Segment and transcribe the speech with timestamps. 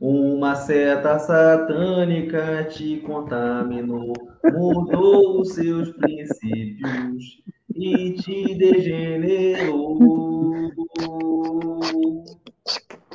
[0.00, 4.12] Uma seta satânica te contaminou,
[4.52, 7.42] mudou os seus princípios
[7.74, 9.98] e te degenerou.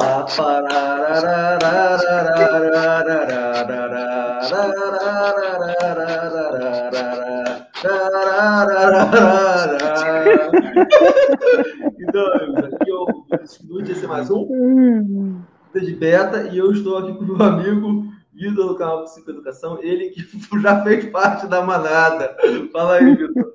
[12.00, 12.26] então,
[12.58, 13.06] aqui eu
[13.44, 15.44] estúdio esse mais um
[15.80, 20.10] de beta e eu estou aqui com o meu amigo Vitor do canal Psicoeducação, ele
[20.10, 20.22] que
[20.62, 22.36] já fez parte da manada.
[22.72, 23.54] Fala aí, Vitor.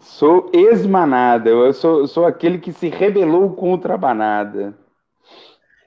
[0.00, 4.74] Sou ex-manada, eu sou, sou aquele que se rebelou contra a manada.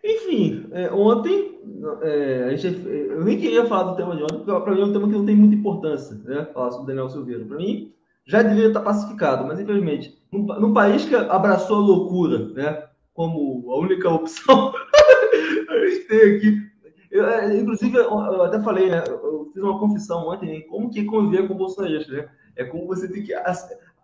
[0.03, 1.59] Enfim, é, ontem,
[2.01, 4.85] é, a gente, eu nem queria falar do tema de ontem, porque para mim é
[4.85, 6.45] um tema que não tem muita importância, né?
[6.53, 7.45] Falar sobre Daniel Silveira.
[7.45, 7.93] Para mim,
[8.25, 12.83] já deveria estar pacificado, mas infelizmente, num, num, país que abraçou a loucura, né?
[13.13, 14.73] Como a única opção,
[15.69, 16.73] a gente tem aqui.
[17.11, 19.03] Eu, é, inclusive, eu até falei, né?
[19.07, 22.29] Eu fiz uma confissão ontem, né, como que conviver com o bolsonarista, né?
[22.55, 23.33] É como você tem que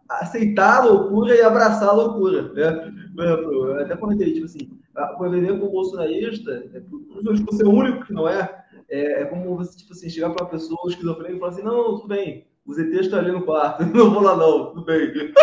[0.10, 2.94] aceitar a loucura e abraçar a loucura, né?
[3.18, 4.70] Eu até comentei, tipo assim,
[5.18, 9.56] conviver com o bolsonarista, é, por ser o único que não é, é, é como
[9.56, 12.78] você, tipo assim, chegar para uma pessoa esquizofrênica e falar assim, não, tudo bem, os
[12.78, 15.10] ETs estão ali no quarto, não vou lá não, tudo bem.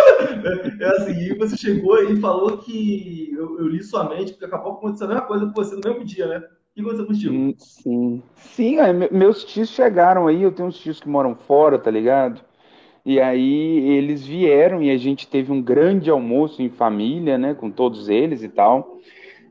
[0.81, 4.75] É assim, e você chegou e falou que eu, eu li sua mente, porque acabou
[4.75, 6.39] acontecendo a mesma coisa com você no mesmo dia, né?
[6.39, 7.35] O que aconteceu contigo?
[7.35, 11.79] Hum, sim, sim, é, meus tios chegaram aí, eu tenho uns tios que moram fora,
[11.79, 12.41] tá ligado?
[13.05, 17.71] E aí eles vieram e a gente teve um grande almoço em família, né, com
[17.71, 18.99] todos eles e tal.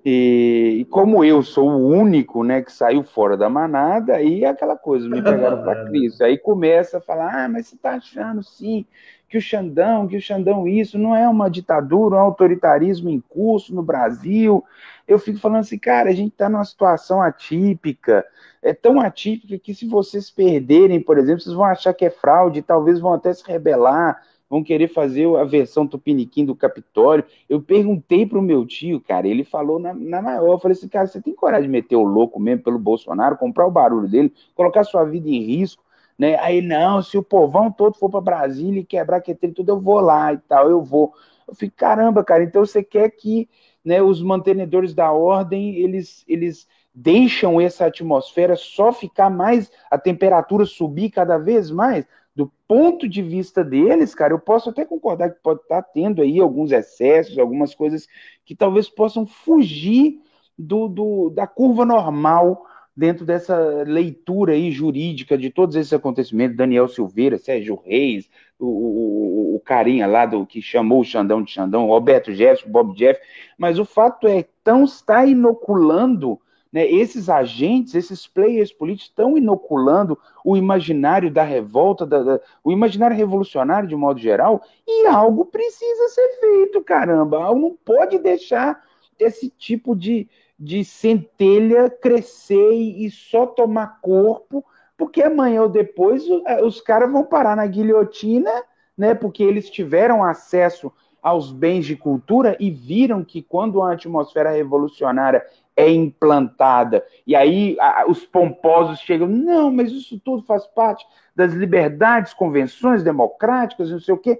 [0.07, 4.47] E, e, como eu sou o único, né, que saiu fora da manada, aí é
[4.47, 6.23] aquela coisa, me pegaram para Cristo.
[6.23, 8.85] Aí começa a falar, ah, mas você está achando sim
[9.27, 13.73] que o Xandão, que o Xandão isso, não é uma ditadura, um autoritarismo em curso
[13.73, 14.63] no Brasil.
[15.07, 18.23] Eu fico falando assim, cara, a gente está numa situação atípica,
[18.61, 22.61] é tão atípica que se vocês perderem, por exemplo, vocês vão achar que é fraude,
[22.61, 27.25] talvez vão até se rebelar, vão querer fazer a versão tupiniquim do Capitólio.
[27.49, 30.87] Eu perguntei para o meu tio, cara, ele falou na, na maior, eu falei assim,
[30.87, 34.33] cara, você tem coragem de meter o louco mesmo pelo Bolsonaro, comprar o barulho dele,
[34.53, 35.83] colocar sua vida em risco,
[36.17, 36.37] né?
[36.39, 39.99] Aí, não, se o povão todo for para Brasília e quebrar que tudo, eu vou
[39.99, 41.13] lá e tal, eu vou.
[41.47, 43.49] Eu fico, caramba, cara, então você quer que
[43.83, 50.65] né, os mantenedores da ordem, eles, eles deixam essa atmosfera só ficar mais, a temperatura
[50.65, 52.05] subir cada vez mais?
[52.35, 56.39] Do ponto de vista deles, cara, eu posso até concordar que pode estar tendo aí
[56.39, 58.07] alguns excessos, algumas coisas
[58.43, 60.19] que talvez possam fugir
[60.57, 62.65] do, do, da curva normal
[62.95, 69.55] dentro dessa leitura aí jurídica de todos esses acontecimentos, Daniel Silveira, Sérgio Reis, o, o,
[69.55, 73.19] o carinha lá do que chamou o Xandão de Xandão, Roberto Jefferson, Bob Jeff,
[73.57, 76.39] mas o fato é, tão está inoculando
[76.75, 82.69] né, esses agentes, esses players políticos estão inoculando o imaginário da revolta, da, da, o
[82.69, 87.39] imaginário revolucionário de modo geral, e algo precisa ser feito, caramba.
[87.55, 88.83] Não pode deixar
[89.17, 90.27] esse tipo de,
[90.59, 94.61] de centelha crescer e, e só tomar corpo,
[94.97, 98.51] porque amanhã ou depois é, os caras vão parar na guilhotina,
[98.97, 100.91] né, porque eles tiveram acesso
[101.23, 105.41] aos bens de cultura e viram que quando a atmosfera revolucionária
[105.75, 107.03] é implantada.
[107.27, 111.05] E aí a, os pomposos chegam, não, mas isso tudo faz parte
[111.35, 114.39] das liberdades, convenções democráticas, não sei o quê.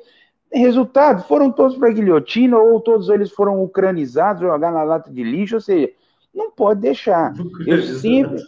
[0.51, 5.24] Resultado, foram todos para a guilhotina, ou todos eles foram ucranizados, jogados na lata de
[5.24, 5.90] lixo, ou seja,
[6.34, 7.34] não pode deixar.
[7.66, 8.41] Eu sempre,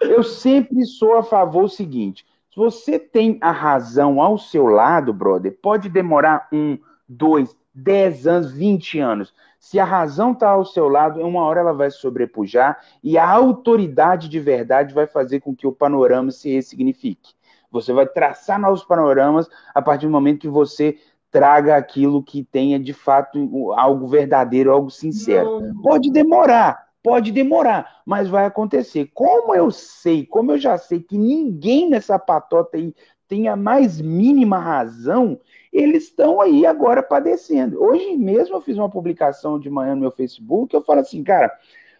[0.00, 5.12] eu sempre sou a favor do seguinte: se você tem a razão ao seu lado,
[5.12, 6.78] brother, pode demorar um,
[7.08, 9.34] dois, dez anos, vinte anos.
[9.58, 14.28] Se a razão está ao seu lado, uma hora ela vai sobrepujar e a autoridade
[14.28, 17.32] de verdade vai fazer com que o panorama se ressignifique.
[17.70, 20.98] Você vai traçar novos panoramas a partir do momento que você
[21.30, 25.60] traga aquilo que tenha de fato algo verdadeiro, algo sincero.
[25.60, 25.82] Não.
[25.82, 29.10] Pode demorar, pode demorar, mas vai acontecer.
[29.12, 32.94] Como eu sei, como eu já sei que ninguém nessa patota aí
[33.28, 35.40] tem a mais mínima razão,
[35.72, 37.82] eles estão aí agora padecendo.
[37.82, 41.50] Hoje mesmo eu fiz uma publicação de manhã no meu Facebook, eu falo assim, cara,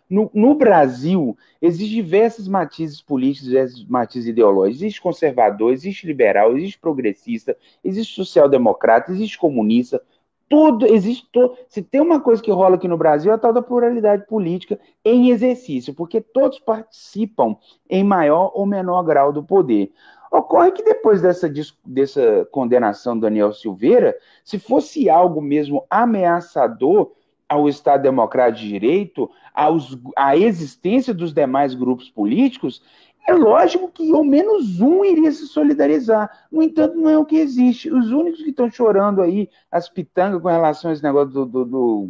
[0.09, 4.83] no, no, Brasil, existem diversos matizes políticos, diversos matizes ideológicos.
[4.83, 10.01] Existe conservador, existe liberal, existe progressista, existe social-democrata, existe comunista.
[10.47, 11.27] Tudo, existe.
[11.69, 14.79] Se tem uma coisa que rola aqui no Brasil, é a tal da pluralidade política
[15.03, 17.57] em exercício, porque todos participam
[17.89, 19.91] em maior ou menor grau do poder.
[20.35, 21.49] Ocorre que depois dessa,
[21.85, 27.13] dessa condenação do Daniel Silveira, se fosse algo mesmo ameaçador,
[27.49, 32.83] ao Estado Democrático de Direito, aos, à existência dos demais grupos políticos,
[33.29, 36.29] é lógico que ao menos um iria se solidarizar.
[36.51, 37.93] No entanto, não é o que existe.
[37.93, 41.65] Os únicos que estão chorando aí, as pitangas com relação a esse negócio do, do,
[41.65, 42.09] do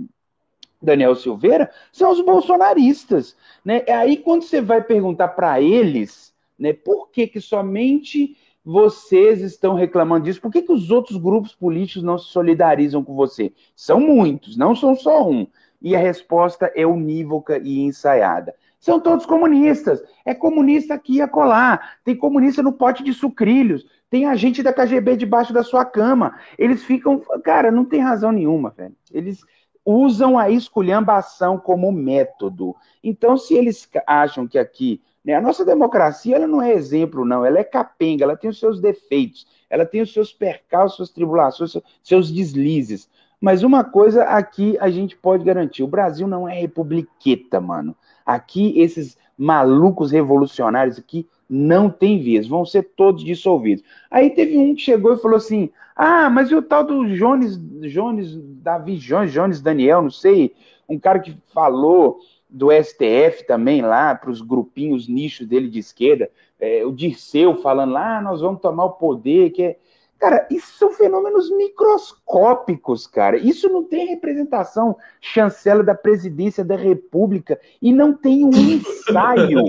[0.81, 3.37] Daniel Silveira, são os bolsonaristas.
[3.62, 3.85] Né?
[3.87, 10.25] Aí, quando você vai perguntar para eles né, por que, que somente vocês estão reclamando
[10.25, 13.53] disso, por que, que os outros grupos políticos não se solidarizam com você?
[13.77, 15.47] São muitos, não são só um.
[15.83, 18.55] E a resposta é unívoca e ensaiada.
[18.81, 20.03] São todos comunistas.
[20.25, 21.81] É comunista aqui e acolá.
[22.05, 23.87] Tem comunista no pote de sucrilhos.
[24.09, 26.39] Tem agente da KGB debaixo da sua cama.
[26.59, 27.21] Eles ficam.
[27.43, 28.95] Cara, não tem razão nenhuma, velho.
[29.12, 29.45] Eles
[29.84, 32.75] usam a esculhambação como método.
[33.02, 35.02] Então, se eles acham que aqui.
[35.25, 37.44] Né, a nossa democracia ela não é exemplo, não.
[37.44, 41.76] Ela é capenga, ela tem os seus defeitos, ela tem os seus percalços, suas tribulações,
[42.02, 43.08] seus deslizes.
[43.40, 47.96] Mas uma coisa aqui a gente pode garantir: o Brasil não é republiqueta, mano.
[48.25, 53.85] Aqui, esses malucos revolucionários aqui não tem vias, vão ser todos dissolvidos.
[54.11, 57.56] Aí teve um que chegou e falou assim: ah, mas e o tal do Jones,
[57.93, 60.55] Jones, Davi Jones, Jones Daniel, não sei,
[60.88, 62.19] um cara que falou
[62.49, 66.31] do STF também lá, para os grupinhos nichos dele de esquerda,
[66.61, 69.79] é, o Dirceu falando lá, ah, nós vamos tomar o poder, que é.
[70.17, 73.37] Cara, isso são fenômenos microscópicos, cara.
[73.37, 79.62] Isso não tem representação chancela da presidência da República e não tem um ensaio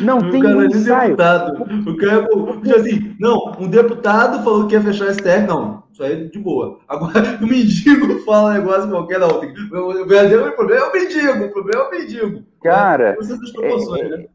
[0.00, 1.16] não o tem cara um é ensaio.
[1.16, 1.90] deputado.
[1.90, 5.82] O cara, tipo assim, não, um deputado falou que ia fechar a STF, não.
[5.92, 6.80] Isso aí é de boa.
[6.88, 7.12] Agora,
[7.42, 9.28] o mendigo fala um negócio qualquer, não.
[9.28, 12.42] O verdadeiro problema é o mendigo, o problema é o mendigo.
[12.62, 13.16] Cara,
[13.62, 14.26] é, né?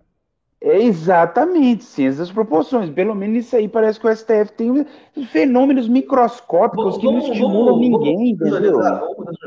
[0.61, 2.89] é exatamente, sim, essas proporções.
[2.89, 4.85] Pelo menos isso aí parece que o STF tem
[5.31, 8.79] fenômenos microscópicos que não estimulam vamos, ninguém, vamos entendeu?
[8.79, 9.37] Vamos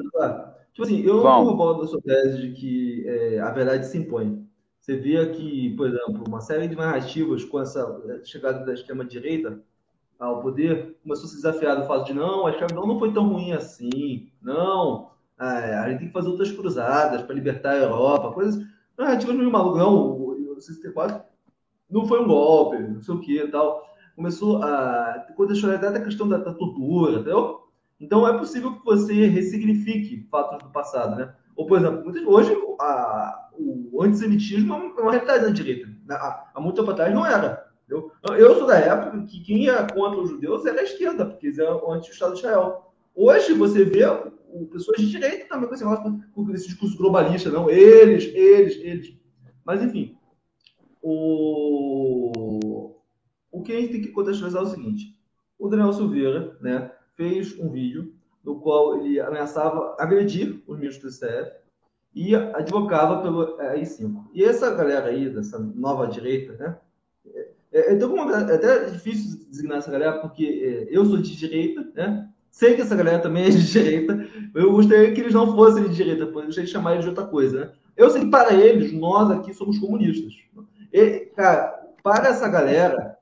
[0.73, 4.43] Tipo assim, eu não corroboro da sua tese de que é, a verdade se impõe.
[4.83, 9.63] Você vê que, por exemplo, uma série de narrativas com essa chegada da extrema-direita
[10.19, 13.29] ao poder começou a se desafiar do fato de não, a escravidão não foi tão
[13.29, 15.45] ruim assim, não, é,
[15.77, 18.61] a gente tem que fazer outras cruzadas para libertar a Europa, coisas,
[18.99, 21.23] narrativas meio malucas, não, o 64
[21.89, 23.87] não foi um golpe, não sei o que tal.
[24.17, 27.69] Começou a contextualizar a questão da, da tortura, entendeu?
[28.01, 31.33] Então é possível que você ressignifique fatos do passado, né?
[31.57, 35.89] Ou, por exemplo, hoje a, o antissemitismo é uma realidade da direita.
[36.11, 37.71] Há, há muito tempo atrás não era.
[37.89, 41.49] Eu, eu sou da época que quem ia contra os judeus era a esquerda, porque
[41.49, 42.93] eles eram anti-Estado de Israel.
[43.15, 47.69] Hoje você vê o, pessoas de direita também com esse, com esse discurso globalista, não,
[47.69, 49.15] eles, eles, eles.
[49.65, 50.17] Mas, enfim,
[51.03, 52.95] o,
[53.51, 55.19] o que a gente tem que contextualizar é o seguinte:
[55.59, 58.15] o Daniel Silveira né, fez um vídeo
[58.45, 61.53] no qual ele ameaçava agredir os ministros do STF
[62.15, 64.25] e advocava pelo AI-5.
[64.35, 66.77] E essa galera aí, dessa nova direita, né?
[67.73, 72.29] É, então, é até difícil designar essa galera, porque é, eu sou de direita, né?
[72.51, 74.29] Sei que essa galera também é de direita.
[74.55, 77.27] Eu gostaria que eles não fossem de direita, eu gostaria de chamar eles de outra
[77.27, 77.73] coisa, né?
[77.97, 80.35] Eu sei que para eles, nós aqui somos comunistas.
[80.93, 83.17] E, cara, para essa galera,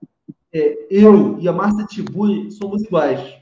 [0.53, 3.37] é, eu e a Márcia Tiburi somos iguais.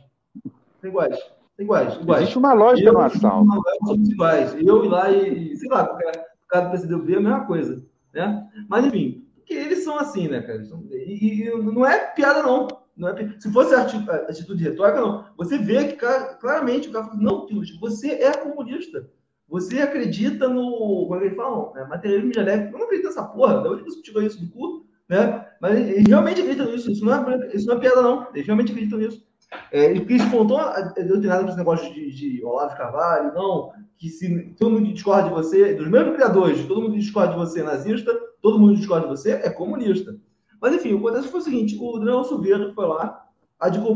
[0.85, 1.19] Iguais.
[1.59, 2.23] Iguais, iguais.
[2.23, 3.51] Existe uma lógica no assalto.
[3.85, 4.55] Somos iguais.
[4.55, 7.85] Eu ir lá e, sei lá, o cara do PCdoB é a mesma coisa.
[8.15, 8.49] Né?
[8.69, 10.63] Mas, enfim, porque eles são assim, né, cara?
[10.91, 12.69] E, e não é piada, não.
[12.97, 15.25] não é, se fosse atitude retórica, não.
[15.37, 19.11] Você vê que claramente o cara fala, não, Pius, você é comunista.
[19.49, 21.07] Você acredita no.
[21.07, 21.73] Como é que eles falam?
[21.77, 22.75] É, materialismo dialético.
[22.75, 23.63] Eu não acredito nessa porra.
[23.63, 24.87] Da onde você tirou isso do cu?
[25.09, 25.47] Né?
[25.61, 26.91] Mas eles realmente acreditam nisso.
[26.91, 28.29] Isso não é, isso não é piada, não.
[28.35, 29.27] Eles realmente acreditam nisso.
[29.73, 34.55] É, e porque despontou a doutrinada dos negócios de, de Olavo Carvalho, não, que se
[34.59, 38.13] todo mundo discorda de você, dos mesmos criadores, todo mundo discorda de você é nazista,
[38.43, 40.17] todo mundo discorda de você é comunista.
[40.61, 43.27] Mas enfim, o que acontece foi o seguinte: o Daniel Silveira foi lá,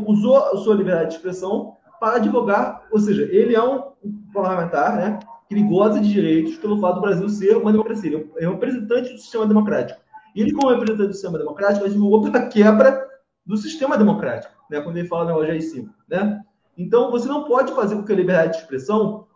[0.06, 3.92] usou a sua liberdade de expressão para advogar, ou seja, ele é um
[4.32, 5.18] parlamentar, né?
[5.48, 8.10] Que ele goza de direitos pelo fato do Brasil ser uma democracia.
[8.10, 10.00] Ele é um representante do sistema democrático.
[10.34, 13.11] E ele, como representante do sistema democrático, advogou pela quebra
[13.44, 15.88] do sistema democrático né, quando ele fala negócio de AI-5.
[16.08, 16.40] Né?
[16.76, 19.26] Então, você não pode fazer com que a liberdade de expressão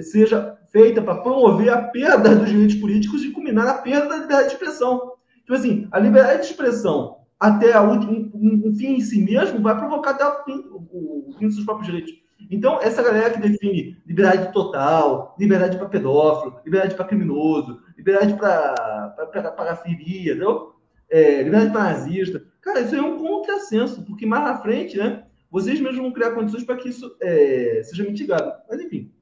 [0.00, 4.48] seja feita para promover a perda dos direitos políticos e culminar a perda da liberdade
[4.48, 5.14] de expressão.
[5.40, 10.12] Tipo assim, a liberdade de expressão até um, um, fim em si mesmo vai provocar
[10.12, 12.14] até o fim, o, o fim dos seus próprios direitos.
[12.50, 19.52] Então, essa galera que define liberdade total, liberdade para pedófilo, liberdade para criminoso, liberdade para
[19.56, 20.73] parafilia, entendeu?
[21.10, 25.78] É, liberdade para nazista, Cara, isso é um contrassenso, porque mais na frente, né, vocês
[25.78, 28.50] mesmos vão criar condições para que isso é, seja mitigado.
[28.68, 29.12] Mas, enfim.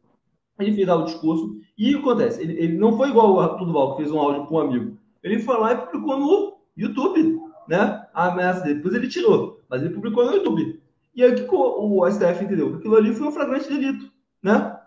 [0.61, 2.41] Ele fez lá o discurso e o que acontece?
[2.41, 4.97] Ele, ele não foi igual o Arthur Duval, que fez um áudio com um amigo.
[5.25, 8.07] Ele foi lá e publicou no YouTube, né?
[8.15, 8.77] A ameaça dele.
[8.77, 10.81] Depois ele tirou, mas ele publicou no YouTube.
[11.17, 12.77] E aí que o, o STF entendeu?
[12.77, 14.09] Aquilo ali foi um flagrante delito,
[14.41, 14.79] né?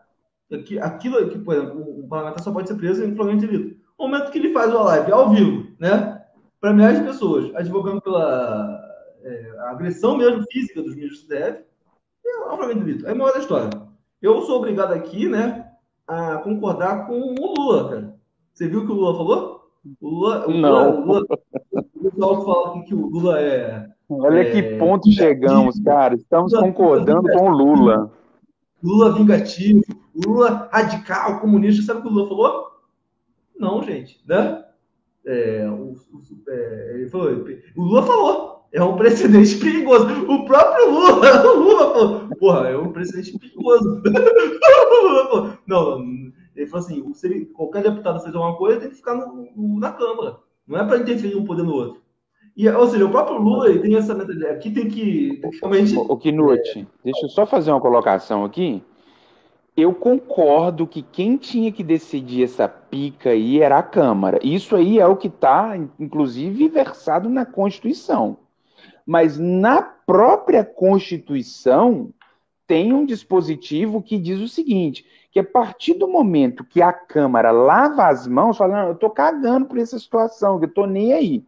[0.81, 3.77] Aquilo que, por exemplo, o parlamentar só pode ser preso em flagrante delito.
[3.99, 6.14] No momento que ele faz uma live ao vivo, né?
[6.65, 8.81] Para milhares de pessoas, advogando pela
[9.23, 11.63] é, agressão mesmo física dos ministros do STF,
[12.25, 13.05] é um delito.
[13.05, 13.69] É a maior da história.
[14.19, 15.69] Eu sou obrigado aqui, né,
[16.07, 18.15] a concordar com o Lula, cara.
[18.51, 19.69] Você viu o que o Lula falou?
[20.01, 21.05] O Lula, o Não.
[21.05, 21.25] Lula,
[21.71, 23.87] o pessoal fala que o Lula é.
[24.09, 26.15] Olha é, que ponto chegamos, cara.
[26.15, 28.11] Estamos Lula, concordando com o Lula.
[28.81, 29.83] Lula vingativo,
[30.15, 31.83] Lula radical, comunista.
[31.83, 32.71] Sabe o que o Lula falou?
[33.55, 34.64] Não, gente, né?
[35.25, 38.55] É, o, o, é, falou, o Lula falou.
[38.71, 40.05] É um precedente perigoso.
[40.29, 44.01] O próprio Lula, o Lula falou, porra, é um precedente perigoso.
[45.65, 46.01] não,
[46.55, 50.37] ele falou assim, se qualquer deputado fazer uma coisa, tem que ficar no, na Câmara.
[50.67, 52.01] Não é para interferir um poder no outro.
[52.57, 54.53] E, ou seja, o próprio Lula ele tem essa mentalidade.
[54.53, 55.95] Aqui tem que, realmente...
[55.97, 58.81] O Knut, deixa eu só fazer uma colocação aqui.
[59.75, 64.39] Eu concordo que quem tinha que decidir essa pica aí era a Câmara.
[64.41, 68.37] Isso aí é o que está, inclusive, versado na Constituição.
[69.05, 72.13] Mas na própria Constituição
[72.65, 77.51] tem um dispositivo que diz o seguinte: que a partir do momento que a Câmara
[77.51, 81.45] lava as mãos, falando, eu estou cagando por essa situação, eu estou nem aí,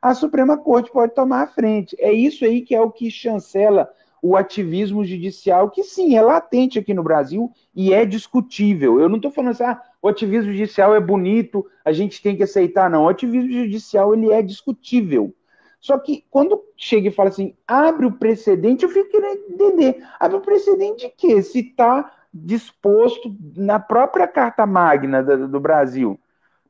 [0.00, 1.96] a Suprema Corte pode tomar a frente.
[1.98, 3.90] É isso aí que é o que chancela
[4.26, 9.00] o ativismo judicial, que sim, é latente aqui no Brasil e é discutível.
[9.00, 12.42] Eu não estou falando assim, ah, o ativismo judicial é bonito, a gente tem que
[12.42, 13.04] aceitar, não.
[13.04, 15.32] O ativismo judicial, ele é discutível.
[15.80, 20.04] Só que quando chega e fala assim, abre o precedente, eu fico querendo entender.
[20.18, 21.40] Abre o precedente de quê?
[21.40, 26.18] Se está disposto na própria Carta Magna do, do Brasil.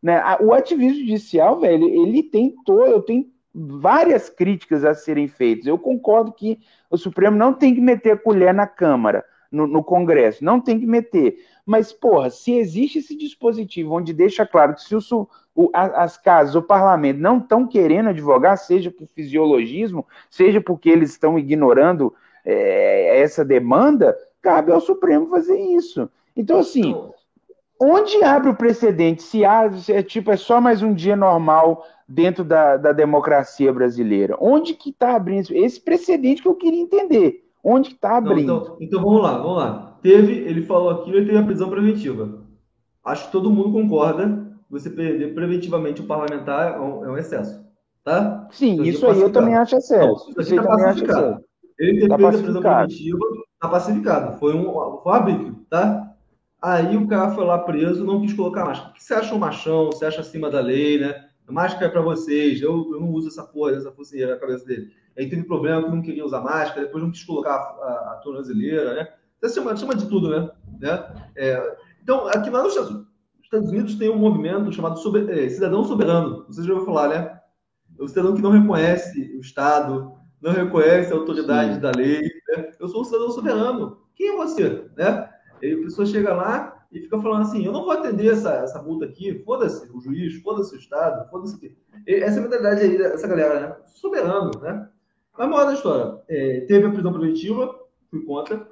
[0.02, 0.22] Né?
[0.40, 5.66] O ativismo judicial, velho, ele tem todo, eu tenho várias críticas a serem feitas.
[5.66, 6.60] Eu concordo que
[6.90, 10.78] o Supremo não tem que meter a colher na Câmara, no, no Congresso, não tem
[10.78, 11.38] que meter.
[11.64, 16.54] Mas, porra, se existe esse dispositivo onde deixa claro que se o, o, as casas,
[16.54, 23.20] o parlamento não estão querendo advogar, seja por fisiologismo, seja porque eles estão ignorando é,
[23.20, 26.10] essa demanda, cabe ao Supremo fazer isso.
[26.36, 26.94] Então, assim,
[27.80, 29.22] onde abre o precedente?
[29.22, 34.36] Se há, é tipo, é só mais um dia normal dentro da, da democracia brasileira?
[34.40, 37.44] Onde que está abrindo esse precedente que eu queria entender?
[37.62, 38.46] Onde que está abrindo?
[38.46, 39.98] Não, então, então, vamos lá, vamos lá.
[40.02, 42.42] Teve, ele falou aqui, ele teve a prisão preventiva.
[43.04, 47.64] Acho que todo mundo concorda você perder preventivamente o parlamentar é um, é um excesso,
[48.04, 48.48] tá?
[48.50, 50.06] Sim, então, isso aí eu também acho excesso.
[50.06, 51.44] Não, isso aí tá pacificado.
[51.78, 53.18] Ele ter tá a prisão preventiva,
[53.60, 54.38] tá pacificado.
[54.38, 56.05] Foi um, foi um arbítrio, tá?
[56.66, 58.90] Aí o cara foi lá preso, não quis colocar máscara.
[58.90, 59.86] O que você acha um machão?
[59.86, 61.28] Você acha acima da lei, né?
[61.46, 64.66] A máscara é para vocês, eu, eu, não uso essa porra, essa focinheira na cabeça
[64.66, 64.90] dele.
[65.16, 68.20] Aí teve problema que não queria usar máscara, depois não quis colocar a, a, a
[68.20, 69.08] tornozeleira, né?
[69.40, 70.50] Você chama, chama de tudo, né?
[70.80, 71.30] né?
[71.36, 76.46] É, então, aqui lá nos Estados Unidos tem um movimento chamado sober, é, cidadão soberano.
[76.48, 77.40] Vocês já ouviram falar, né?
[77.96, 81.80] O cidadão que não reconhece o Estado, não reconhece a autoridade Sim.
[81.80, 82.22] da lei.
[82.22, 82.72] Né?
[82.80, 83.98] Eu sou um cidadão soberano.
[84.16, 84.90] Quem é você?
[84.96, 85.30] Né?
[85.62, 88.82] E a pessoa chega lá e fica falando assim: eu não vou atender essa, essa
[88.82, 91.76] multa aqui, foda-se o juiz, foda-se o Estado, foda-se.
[92.06, 93.76] Essa é mentalidade aí dessa galera, né?
[93.86, 94.88] Soberano, né?
[95.36, 97.74] Mas moral da história: é, teve a prisão preventiva,
[98.10, 98.68] fui contra.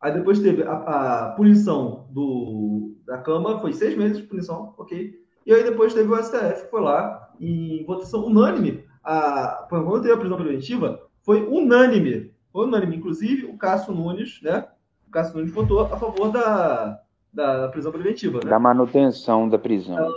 [0.00, 5.18] Aí depois teve a, a punição do, da Câmara, foi seis meses de punição, ok.
[5.46, 8.84] E aí depois teve o STF, foi lá, em votação unânime.
[9.02, 12.32] A, quando teve a prisão preventiva, foi unânime.
[12.52, 12.96] Foi unânime.
[12.96, 14.66] Inclusive, o Cássio Nunes, né?
[15.14, 17.00] O Cássio Nunes votou a favor da,
[17.32, 18.50] da prisão preventiva, né?
[18.50, 20.12] Da manutenção da prisão.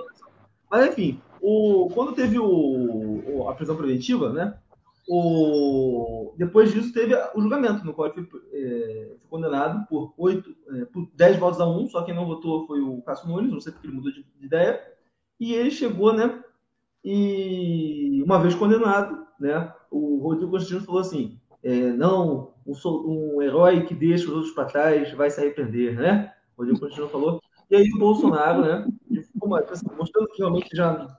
[0.72, 4.58] Mas, enfim, o, quando teve o, a prisão preventiva, né?
[5.08, 10.56] O, depois disso teve o julgamento, no qual ele foi, é, foi condenado por, 8,
[10.74, 13.62] é, por 10 votos a 1, só quem não votou foi o Cássio Nunes, não
[13.62, 14.82] sei porque ele mudou de, de, ideia,
[15.39, 16.44] e ele chegou, né,
[17.06, 23.85] e uma vez condenado, né, o Rodrigo Constantino falou assim, é, não, um, um, herói
[23.85, 27.91] que deixa os outros para trás vai se arrepender, né, o Rodrigo falou, e aí
[27.93, 28.87] o Bolsonaro, né,
[29.97, 31.17] mostrando que realmente já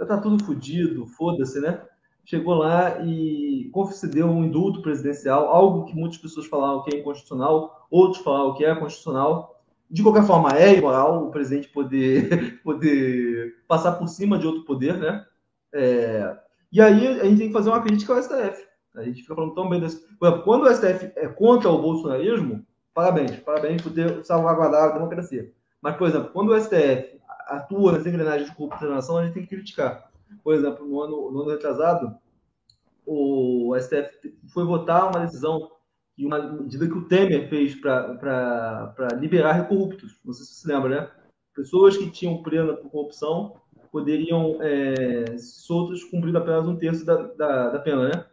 [0.00, 1.82] está tudo fodido, foda-se, né,
[2.24, 7.86] chegou lá e concedeu um indulto presidencial, algo que muitas pessoas falavam que é inconstitucional,
[7.90, 9.60] outros falavam que é constitucional.
[9.90, 14.96] De qualquer forma, é imoral o presidente poder, poder passar por cima de outro poder,
[14.96, 15.24] né?
[15.74, 16.36] É...
[16.72, 18.71] E aí a gente tem que fazer uma crítica ao STF.
[18.94, 20.04] A gente fica falando tão bem desse.
[20.44, 25.50] Quando o STF é contra o bolsonarismo, parabéns, parabéns por ter salvaguardado a democracia.
[25.80, 29.34] Mas, por exemplo, quando o STF atua nas engrenagens de corrupção da nação, a gente
[29.34, 30.10] tem que criticar.
[30.42, 32.16] Por exemplo, no ano, no ano retrasado,
[33.06, 35.70] o STF foi votar uma decisão
[36.16, 40.20] e uma medida que o Temer fez para liberar corruptos.
[40.24, 41.10] Não sei se você lembra, né?
[41.54, 43.56] Pessoas que tinham pena por corrupção
[43.90, 48.24] poderiam é, soltas cumprindo apenas um terço da, da, da, pena, né?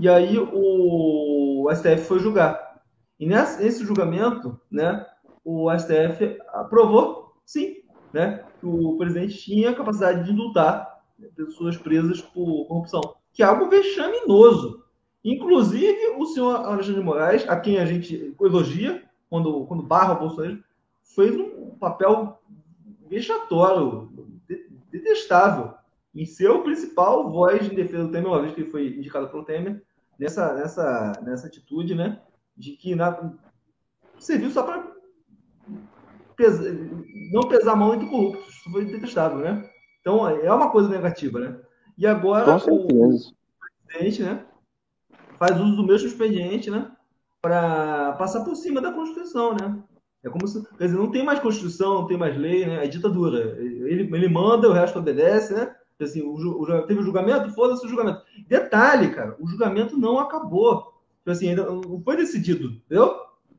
[0.00, 2.80] E aí o STF foi julgar.
[3.18, 5.06] E nesse, julgamento, né,
[5.44, 11.02] o STF aprovou, sim, né, que o presidente tinha capacidade de indultar
[11.36, 14.82] pessoas presas por corrupção, que é algo vexaminoso.
[15.22, 20.18] Inclusive, o senhor Alexandre de Moraes, a quem a gente elogia, quando, quando barra o
[20.18, 20.64] Bolsonaro,
[21.14, 22.40] fez um papel
[23.06, 24.10] vexatório,
[24.90, 25.74] detestável,
[26.14, 29.28] em ser o principal voz de defesa do Temer, uma vez que ele foi indicado
[29.28, 29.82] pelo Temer,
[30.20, 32.20] nessa, nessa, nessa atitude, né,
[32.54, 33.32] de que na,
[34.18, 34.92] serviu só para
[36.36, 36.70] pesa,
[37.32, 38.48] não pesar a mão entre corruptos.
[38.48, 39.68] Isso foi detestável, né?
[40.00, 41.58] Então, é uma coisa negativa, né?
[41.96, 42.86] E agora o
[43.86, 44.44] presidente, né,
[45.38, 46.90] faz uso do mesmo expediente, né,
[47.40, 49.82] para passar por cima da Constituição, né?
[50.22, 52.84] É como se, quer dizer, não tem mais Constituição, não tem mais lei, né?
[52.84, 53.38] É ditadura.
[53.58, 55.74] Ele, ele manda, o resto obedece, né?
[56.04, 58.22] Assim, o, o, teve o julgamento, foda-se o julgamento.
[58.46, 61.00] Detalhe, cara, o julgamento não acabou.
[61.18, 63.14] Tipo assim, ainda não foi decidido, entendeu?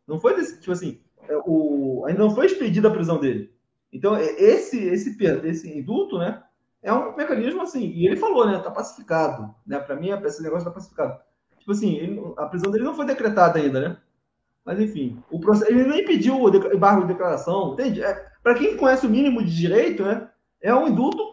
[0.07, 3.53] Não foi decidido, tipo assim, é, o, ainda não foi expedida a prisão dele.
[3.93, 6.41] Então, é, esse, esse, esse indulto, né?
[6.83, 8.57] É um mecanismo assim, e ele falou, né?
[8.59, 9.79] Tá pacificado, né?
[9.79, 11.19] Para mim, esse negócio tá pacificado.
[11.59, 13.97] Tipo assim, ele, a prisão dele não foi decretada ainda, né?
[14.65, 18.03] Mas enfim, o processo, ele nem pediu o embargo de declaração, entende?
[18.03, 20.27] É, para quem conhece o mínimo de direito, né?
[20.61, 21.23] É um indulto,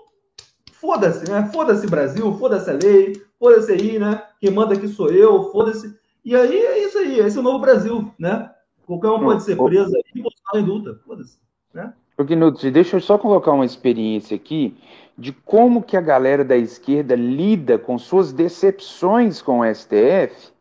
[0.81, 1.49] foda-se, né?
[1.53, 4.23] Foda-se Brasil, foda-se a lei, foda-se aí, né?
[4.41, 5.97] Quem manda aqui sou eu, foda-se.
[6.25, 8.51] E aí é isso aí, esse é o novo Brasil, né?
[8.87, 11.39] Qualquer um pode ser preso aí e botar indulta, foda-se,
[11.75, 11.93] né?
[12.17, 14.77] Porque, Nutri, deixa eu só colocar uma experiência aqui
[15.17, 20.53] de como que a galera da esquerda lida com suas decepções com o STF,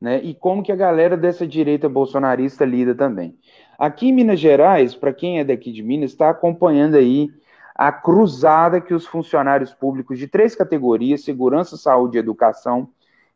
[0.00, 0.20] né?
[0.22, 3.36] E como que a galera dessa direita bolsonarista lida também.
[3.78, 7.30] Aqui em Minas Gerais, para quem é daqui de Minas, está acompanhando aí
[7.74, 12.88] a cruzada que os funcionários públicos de três categorias, segurança, saúde e educação,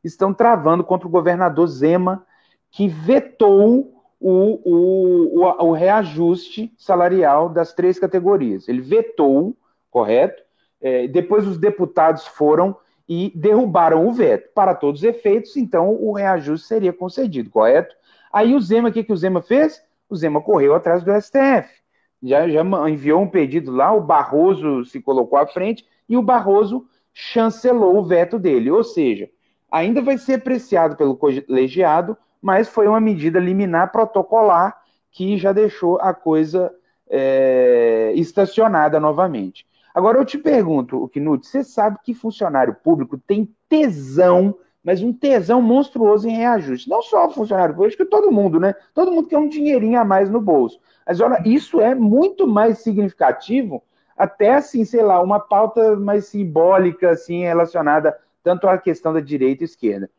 [0.05, 2.25] estão travando contra o governador Zema,
[2.71, 8.69] que vetou o, o, o, o reajuste salarial das três categorias.
[8.69, 9.57] Ele vetou,
[9.91, 10.43] correto?
[10.81, 12.77] É, depois os deputados foram
[13.09, 14.53] e derrubaram o veto.
[14.55, 17.95] Para todos os efeitos, então o reajuste seria concedido, correto?
[18.33, 19.83] Aí o Zema, o que, que o Zema fez?
[20.09, 21.86] O Zema correu atrás do STF.
[22.23, 26.87] Já, já enviou um pedido lá, o Barroso se colocou à frente e o Barroso
[27.13, 28.71] chancelou o veto dele.
[28.71, 29.29] Ou seja,
[29.71, 34.77] ainda vai ser apreciado pelo colegiado, mas foi uma medida liminar protocolar
[35.11, 36.73] que já deixou a coisa
[37.09, 39.67] é, estacionada novamente.
[39.95, 45.63] Agora eu te pergunto, Knut, você sabe que funcionário público tem tesão, mas um tesão
[45.63, 46.91] monstruoso em reajuste.
[46.91, 48.75] Não só o funcionário público, acho que todo mundo, né?
[48.93, 50.79] Todo mundo quer um dinheirinho a mais no bolso.
[51.07, 53.83] Mas olha, isso é muito mais significativo,
[54.17, 59.63] até assim, sei lá, uma pauta mais simbólica, assim, relacionada tanto à questão da direita
[59.63, 60.11] e esquerda.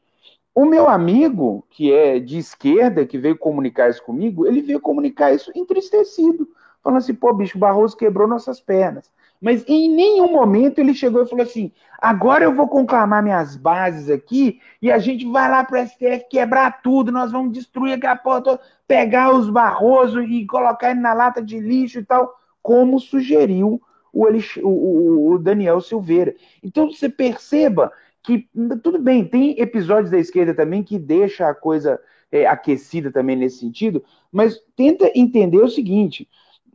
[0.56, 5.32] O meu amigo, que é de esquerda, que veio comunicar isso comigo, ele veio comunicar
[5.32, 6.50] isso entristecido,
[6.84, 9.12] falando assim: pô, bicho, Barroso quebrou nossas pernas.
[9.42, 14.10] Mas em nenhum momento ele chegou e falou assim: agora eu vou conclamar minhas bases
[14.10, 18.18] aqui e a gente vai lá para o STF quebrar tudo, nós vamos destruir aquela
[18.18, 23.82] toda, pegar os Barroso e colocar ele na lata de lixo e tal, como sugeriu
[24.12, 24.28] o,
[24.64, 26.36] o, o Daniel Silveira.
[26.64, 27.92] Então você perceba
[28.24, 28.50] que
[28.84, 32.00] tudo bem, tem episódios da esquerda também que deixa a coisa
[32.32, 36.28] é, aquecida também nesse sentido, mas tenta entender o seguinte: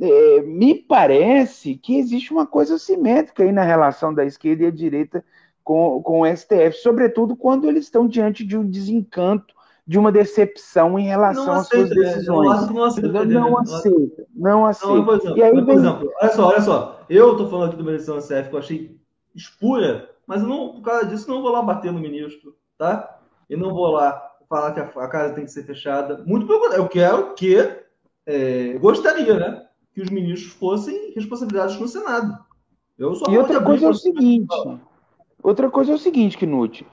[0.05, 4.71] é, me parece que existe uma coisa simétrica aí na relação da esquerda e a
[4.71, 5.25] direita
[5.62, 9.55] com, com o STF, sobretudo quando eles estão diante de um desencanto,
[9.87, 11.95] de uma decepção em relação não às suas né?
[11.95, 12.27] decisões.
[12.27, 14.27] Não, aceita, não aceita, não aceita.
[14.35, 17.85] Não, exemplo, e aí, por exemplo, olha só, olha só, eu estou falando aqui do
[17.85, 19.01] Benedção STF que eu achei
[19.35, 23.21] espura mas não, por causa disso, não vou lá bater no ministro, tá?
[23.51, 26.23] E não vou lá falar que a, a casa tem que ser fechada.
[26.25, 27.57] Muito pelo contrário, eu quero que,
[28.27, 29.67] é, gostaria, né?
[29.95, 32.39] Que os ministros fossem responsabilizados no Senado.
[32.99, 33.05] E
[33.37, 34.57] outra coisa é o seguinte,
[35.43, 36.87] outra coisa é o seguinte, Knut,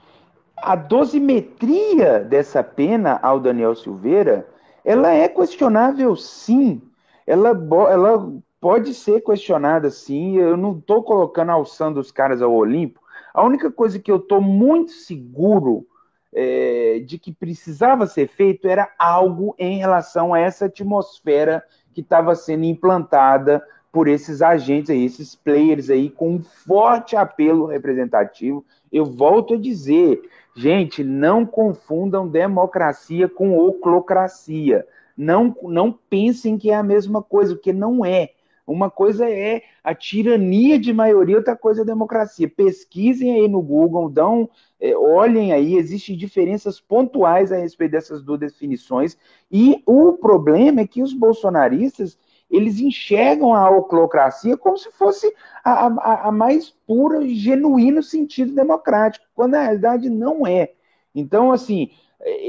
[0.56, 4.46] a dosimetria dessa pena ao Daniel Silveira,
[4.84, 6.82] ela é questionável sim.
[7.26, 7.50] Ela,
[7.90, 10.36] ela pode ser questionada sim.
[10.36, 13.00] Eu não estou colocando alçando os caras ao Olimpo,
[13.32, 15.86] a única coisa que eu estou muito seguro
[16.32, 22.34] é, de que precisava ser feito era algo em relação a essa atmosfera que estava
[22.34, 28.64] sendo implantada por esses agentes aí, esses players aí com um forte apelo representativo.
[28.92, 30.20] Eu volto a dizer,
[30.56, 34.86] gente, não confundam democracia com oclocracia.
[35.16, 38.30] Não, não pensem que é a mesma coisa, porque não é.
[38.70, 42.48] Uma coisa é a tirania de maioria, outra coisa é a democracia.
[42.48, 44.48] Pesquisem aí no Google, dão,
[44.80, 49.16] é, olhem aí, existem diferenças pontuais a respeito dessas duas definições.
[49.50, 52.18] E o problema é que os bolsonaristas
[52.50, 55.32] eles enxergam a oclocracia como se fosse
[55.64, 60.72] a, a, a mais pura e genuíno sentido democrático, quando na realidade não é.
[61.14, 61.90] Então, assim,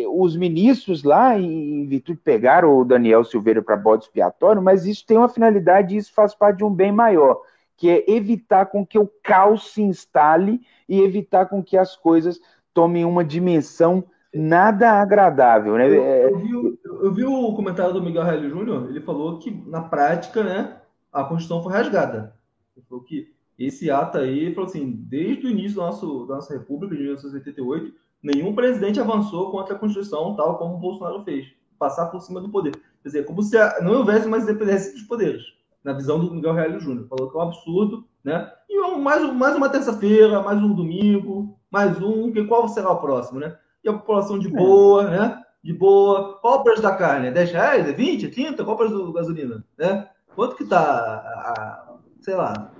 [0.09, 5.05] os ministros lá, em virtude de pegar o Daniel Silveira para bode expiatório, mas isso
[5.05, 7.41] tem uma finalidade e isso faz parte de um bem maior,
[7.77, 12.39] que é evitar com que o caos se instale e evitar com que as coisas
[12.73, 14.03] tomem uma dimensão
[14.33, 15.89] nada agradável, né?
[15.89, 19.81] Eu, eu, vi, eu vi, o comentário do Miguel Reilly Júnior, ele falou que, na
[19.81, 20.77] prática, né,
[21.11, 22.33] a Constituição foi rasgada.
[22.75, 26.95] Ele falou que esse ato aí, falou assim, desde o início nosso, da nossa República,
[26.95, 32.21] de 1988, nenhum presidente avançou contra a Constituição, tal como o Bolsonaro fez, passar por
[32.21, 32.71] cima do poder.
[32.71, 35.43] Quer dizer, como se não houvesse mais independência dos poderes,
[35.83, 37.07] na visão do Miguel Reilly Júnior.
[37.07, 38.51] Falou que é um absurdo, né?
[38.69, 43.39] E mais, mais uma terça-feira, mais um domingo, mais um, que qual será o próximo,
[43.39, 43.57] né?
[43.83, 44.51] e a população de é.
[44.51, 45.19] boa, é.
[45.19, 45.41] né?
[45.63, 46.39] De boa.
[46.39, 47.27] Qual o preço da carne?
[47.27, 47.87] É 10 reais?
[47.87, 48.25] É 20?
[48.25, 48.63] É 30?
[48.63, 49.63] Qual o preço da gasolina?
[49.77, 50.07] Né?
[50.35, 52.71] Quanto que tá, a, sei lá,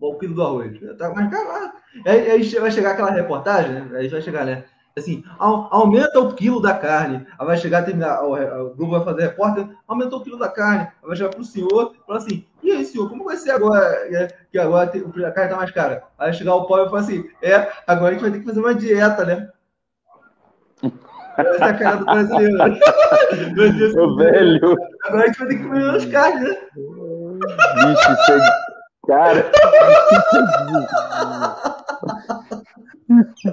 [0.00, 0.78] o quilo do arroz?
[0.98, 1.72] Tá mais caro.
[2.06, 3.98] Aí, aí vai chegar aquela reportagem, né?
[3.98, 4.64] Aí vai chegar, né?
[4.98, 7.26] Assim, aumenta o quilo da carne.
[7.38, 10.88] Aí vai chegar, terminar, o, Globo vai fazer repórter, aumentou o quilo da carne.
[11.02, 13.52] Aí vai chegar para o senhor e falar assim: e aí, senhor, como vai ser
[13.52, 14.08] agora?
[14.10, 14.28] Né?
[14.50, 16.04] Que agora a carne está mais cara.
[16.18, 18.46] Aí vai chegar o pobre e falar assim: é, agora a gente vai ter que
[18.46, 19.48] fazer uma dieta, né?
[21.38, 22.58] Essa é cara do brasileiro.
[24.16, 24.76] Velho.
[25.04, 26.56] Agora a gente vai ter que comer menos carne, né?
[27.74, 28.38] Bicho, isso é.
[29.06, 29.50] Cara.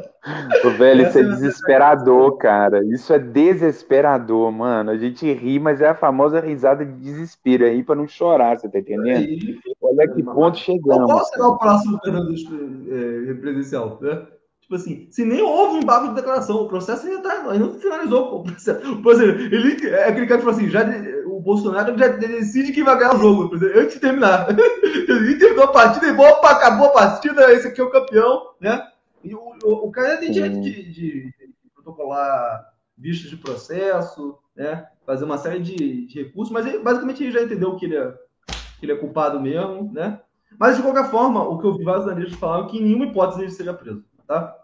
[0.63, 2.83] Ô, velho, isso é, é desesperador, cara.
[2.83, 4.89] Isso é desesperador, mano.
[4.89, 8.67] A gente ri, mas é a famosa risada de desespero aí pra não chorar, você
[8.67, 9.59] tá entendendo?
[9.81, 11.05] Olha que ponto chegamos.
[11.05, 14.25] Qual será o próximo Fernando é, presidencial, né?
[14.61, 17.73] Tipo assim, se nem houve um embargo de declaração, o processo ainda tá, ainda não
[17.75, 18.97] finalizou o processo.
[18.97, 20.83] Por exemplo, ele é aquele cara que fala assim, já,
[21.27, 24.47] o Bolsonaro já decide quem vai ganhar o jogo, antes de terminar.
[24.81, 28.81] ele terminou a partida e opa, acabou a partida, esse aqui é o campeão, né?
[29.25, 34.87] E o, o, o cara tem direito de, de, de, protocolar vistas de processo, né?
[35.05, 38.11] Fazer uma série de, de recursos, mas ele, basicamente ele já entendeu que ele é,
[38.79, 40.21] que ele é culpado mesmo, né?
[40.57, 43.05] Mas de qualquer forma, o que eu vi vários analistas falaram é que em nenhuma
[43.05, 44.55] hipótese ele seja preso tá?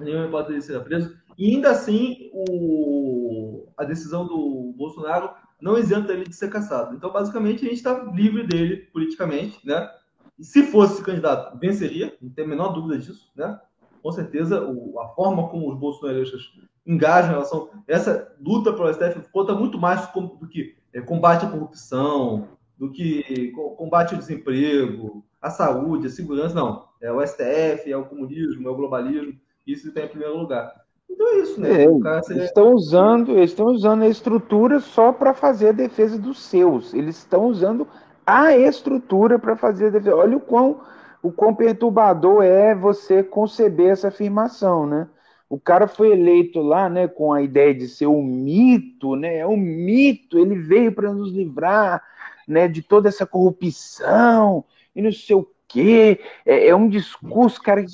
[0.00, 1.16] Nenhuma hipótese de ser preso.
[1.36, 5.30] E ainda assim, o, a decisão do Bolsonaro
[5.60, 6.94] não isenta ele de ser caçado.
[6.94, 9.90] Então, basicamente, a gente está livre dele politicamente, né?
[10.38, 13.58] E se fosse candidato, venceria, não tem a menor dúvida disso, né?
[14.02, 16.42] Com certeza, o, a forma como os bolsonaristas
[16.86, 21.50] engajam em relação essa luta pelo STF conta muito mais do que é, combate à
[21.50, 26.88] corrupção, do que combate ao desemprego, a saúde, a segurança, não.
[27.00, 29.34] É o STF, é o comunismo, é o globalismo,
[29.66, 30.72] isso está em primeiro lugar.
[31.10, 31.84] Então é isso, né?
[31.84, 32.42] É, ser...
[32.42, 36.92] estão usando, eles estão usando a estrutura só para fazer a defesa dos seus.
[36.94, 37.86] Eles estão usando
[38.26, 40.16] a estrutura para fazer a defesa.
[40.16, 40.80] Olha o quão,
[41.22, 45.08] o quão perturbador é você conceber essa afirmação, né?
[45.48, 49.38] O cara foi eleito lá, né, com a ideia de ser um mito, né?
[49.38, 52.02] É um mito, ele veio para nos livrar,
[52.46, 56.20] né, de toda essa corrupção e não sei o quê.
[56.44, 57.90] É, é um discurso, cara, que,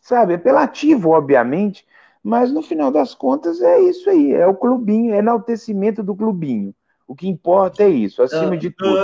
[0.00, 1.86] sabe, apelativo, obviamente,
[2.22, 6.74] mas no final das contas é isso aí, é o clubinho, é enaltecimento do clubinho.
[7.06, 8.96] O que importa é isso, acima de tudo.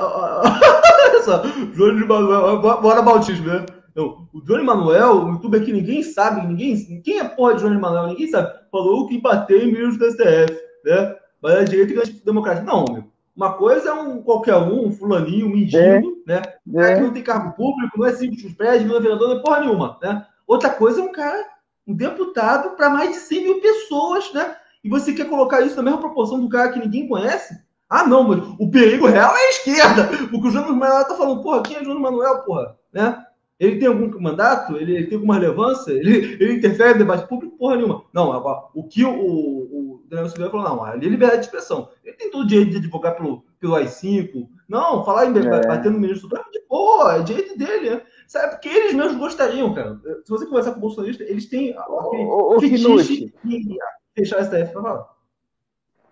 [0.00, 1.42] Olha só,
[1.74, 3.66] Johnny Manuel, bora Bautismo, né?
[3.90, 7.78] Então, o Johnny Manuel, um youtuber que ninguém sabe, ninguém, quem é porra de Johnny
[7.78, 11.16] Manuel, ninguém sabe, falou que empatei em ministros do STF, né?
[11.42, 12.66] Mas a direita e democrática.
[12.66, 13.04] Não, meu.
[13.36, 16.42] Uma coisa é um qualquer um, um fulaninho, um mendigo, é, né?
[16.66, 16.94] Um cara é.
[16.96, 19.42] que não tem cargo público, não é simples de prédio, não é vereador, não é
[19.42, 20.26] porra nenhuma, né?
[20.46, 21.46] Outra coisa é um cara,
[21.86, 24.56] um deputado para mais de 100 mil pessoas, né?
[24.82, 27.58] E você quer colocar isso na mesma proporção do cara que ninguém conhece?
[27.88, 30.10] Ah, não, mas o perigo real é a esquerda.
[30.32, 32.76] O que o João Manuel tá falando, porra, quem é João Manuel, porra?
[32.92, 33.24] Né?
[33.58, 34.76] Ele tem algum mandato?
[34.76, 35.90] Ele, ele tem alguma relevância?
[35.90, 37.56] Ele, ele interfere no debate público?
[37.56, 38.04] Porra nenhuma.
[38.12, 38.30] Não,
[38.74, 41.88] o que o, o Daniel Silveira falou, não, ali é liberdade de expressão.
[42.04, 44.46] Ele tem todo o direito de advogar pelo, pelo AI-5.
[44.68, 45.66] Não, falar em é.
[45.66, 48.02] bater no ministro Supremo, de boa, é direito dele, né?
[48.26, 49.98] Sabe, porque eles mesmos gostariam, cara.
[50.22, 53.78] Se você conversar com o bolsonarista, eles têm aquele o, o, fetiche de
[54.18, 55.18] fechar a STF pra falar.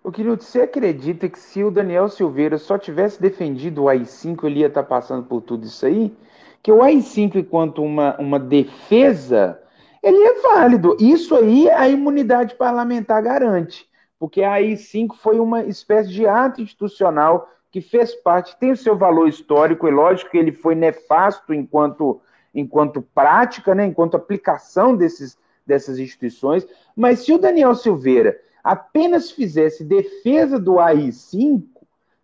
[0.03, 4.61] O Querido, você acredita que se o Daniel Silveira só tivesse defendido o AI-5, ele
[4.61, 6.15] ia estar tá passando por tudo isso aí?
[6.63, 9.61] Que o AI-5, enquanto uma, uma defesa,
[10.01, 10.95] ele é válido.
[10.99, 13.85] Isso aí a imunidade parlamentar garante,
[14.17, 18.97] porque a AI-5 foi uma espécie de ato institucional que fez parte, tem o seu
[18.97, 22.21] valor histórico, e lógico que ele foi nefasto enquanto,
[22.55, 29.83] enquanto prática, né, enquanto aplicação desses, dessas instituições, mas se o Daniel Silveira apenas fizesse
[29.83, 31.63] defesa do AI-5,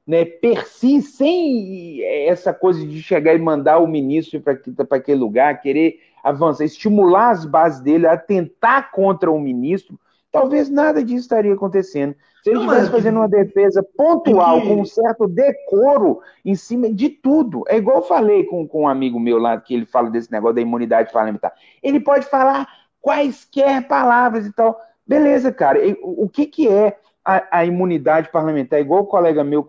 [0.06, 5.62] né, per si, sem essa coisa de chegar e mandar o ministro para aquele lugar,
[5.62, 9.98] querer avançar, estimular as bases dele a tentar contra o ministro,
[10.32, 12.16] talvez nada disso estaria acontecendo.
[12.44, 17.64] Se ele estivesse fazendo uma defesa pontual, com um certo decoro em cima de tudo,
[17.70, 20.56] é igual eu falei com, com um amigo meu lá, que ele fala desse negócio
[20.56, 21.54] da imunidade parlamentar.
[21.82, 22.68] Ele pode falar
[23.04, 25.80] quaisquer palavras e tal, Beleza, cara.
[26.02, 28.80] O que, que é a, a, imunidade parlamentar?
[28.80, 29.66] Igual o colega meu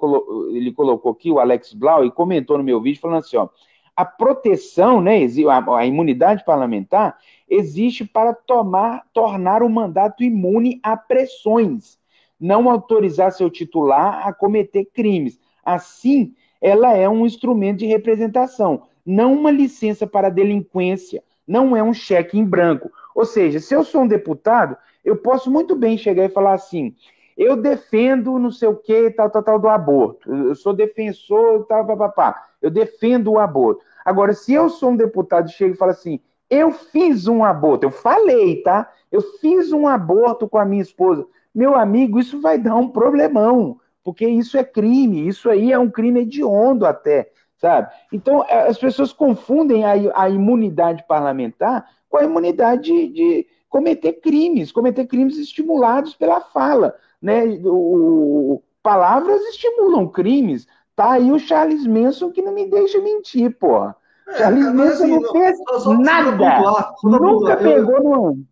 [0.51, 3.49] ele colocou aqui, o Alex Blau, e comentou no meu vídeo, falando assim: ó,
[3.97, 5.19] a proteção, né,
[5.51, 7.19] a, a imunidade parlamentar
[7.49, 11.99] existe para tomar, tornar o mandato imune a pressões,
[12.39, 15.41] não autorizar seu titular a cometer crimes.
[15.65, 21.95] Assim, ela é um instrumento de representação, não uma licença para delinquência, não é um
[21.95, 22.91] cheque em branco.
[23.15, 26.95] Ou seja, se eu sou um deputado, eu posso muito bem chegar e falar assim:
[27.37, 30.33] eu defendo não sei o que, tal, tal, tal, do aborto.
[30.33, 32.47] Eu sou defensor, tal, papapá.
[32.63, 33.83] Eu defendo o aborto.
[34.05, 37.87] Agora, se eu sou um deputado e chego e falo assim: eu fiz um aborto,
[37.87, 38.91] eu falei, tá?
[39.11, 41.27] Eu fiz um aborto com a minha esposa.
[41.55, 45.91] Meu amigo, isso vai dar um problemão, porque isso é crime, isso aí é um
[45.91, 47.31] crime hediondo até,
[47.65, 47.89] sabe?
[48.13, 54.71] Então, é, as pessoas confundem a, imunidade parlamentar com a imunidade de, de cometer crimes,
[54.71, 56.95] cometer crimes estimulados pela fala.
[57.23, 57.59] Né?
[57.65, 60.67] O, palavras estimulam crimes.
[60.95, 63.97] Tá aí o Charles Manson que não me deixa mentir, porra.
[64.29, 66.33] É, Charles Manson assim, não, não fez só, nada.
[66.33, 68.45] Pontuar, Nunca pontuar, pegou no.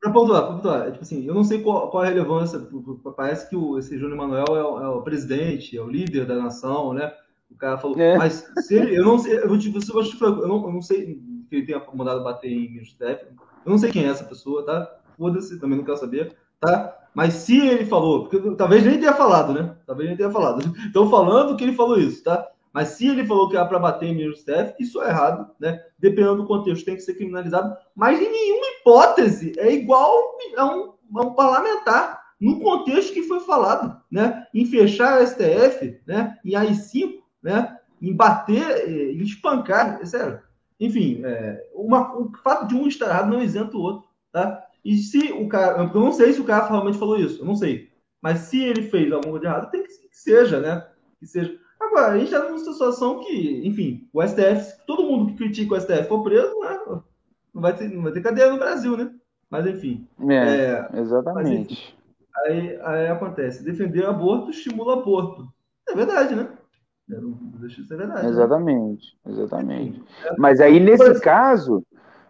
[0.00, 0.86] Pra pontuar, pra pontuar.
[0.86, 2.60] É, tipo assim, eu não sei qual, qual a relevância.
[3.16, 6.36] Parece que o, esse Júnior Manuel é o, é o, presidente, é o líder da
[6.36, 7.12] nação, né?
[7.50, 7.98] O cara falou.
[7.98, 8.16] É.
[8.16, 11.56] Mas se ele, eu não sei, eu vou te, eu não, eu não sei que
[11.56, 13.18] ele tenha mandado bater em Ministério
[13.64, 14.90] eu não sei quem é essa pessoa, tá?
[15.18, 16.96] Foda-se, também não quero saber, tá?
[17.14, 19.76] Mas se ele falou, porque talvez nem tenha falado, né?
[19.86, 20.60] Talvez nem tenha falado.
[20.86, 22.48] Estão falando que ele falou isso, tá?
[22.72, 25.82] Mas se ele falou que era para bater em STF, isso é errado, né?
[25.98, 27.76] Dependendo do contexto, tem que ser criminalizado.
[27.96, 33.40] Mas em nenhuma hipótese é igual a um, a um parlamentar no contexto que foi
[33.40, 34.46] falado, né?
[34.54, 36.38] Em fechar o STF, né?
[36.44, 37.78] Em AI5, né?
[38.00, 40.40] Em bater, eh, em espancar, é sério.
[40.80, 44.66] Enfim, é, uma, o fato de um estar errado não isenta o outro, tá?
[44.82, 47.54] E se o cara, eu não sei se o cara realmente falou isso, eu não
[47.54, 47.90] sei.
[48.22, 50.86] Mas se ele fez alguma coisa de errado, tem que, que seja, né?
[51.18, 51.54] Que seja.
[51.78, 55.80] Agora, a gente está numa situação que, enfim, o STF, todo mundo que critica o
[55.80, 56.78] STF for preso, né?
[57.54, 59.10] não, vai ter, não vai ter cadeia no Brasil, né?
[59.50, 60.06] Mas enfim.
[60.28, 61.94] É, é exatamente.
[62.46, 65.52] Mas, enfim, aí, aí acontece, defender aborto estimula aborto.
[65.88, 66.48] É verdade, né?
[67.92, 68.26] É verdade.
[68.26, 69.32] Exatamente, né?
[69.32, 70.02] exatamente.
[70.38, 71.84] Mas aí nesse caso,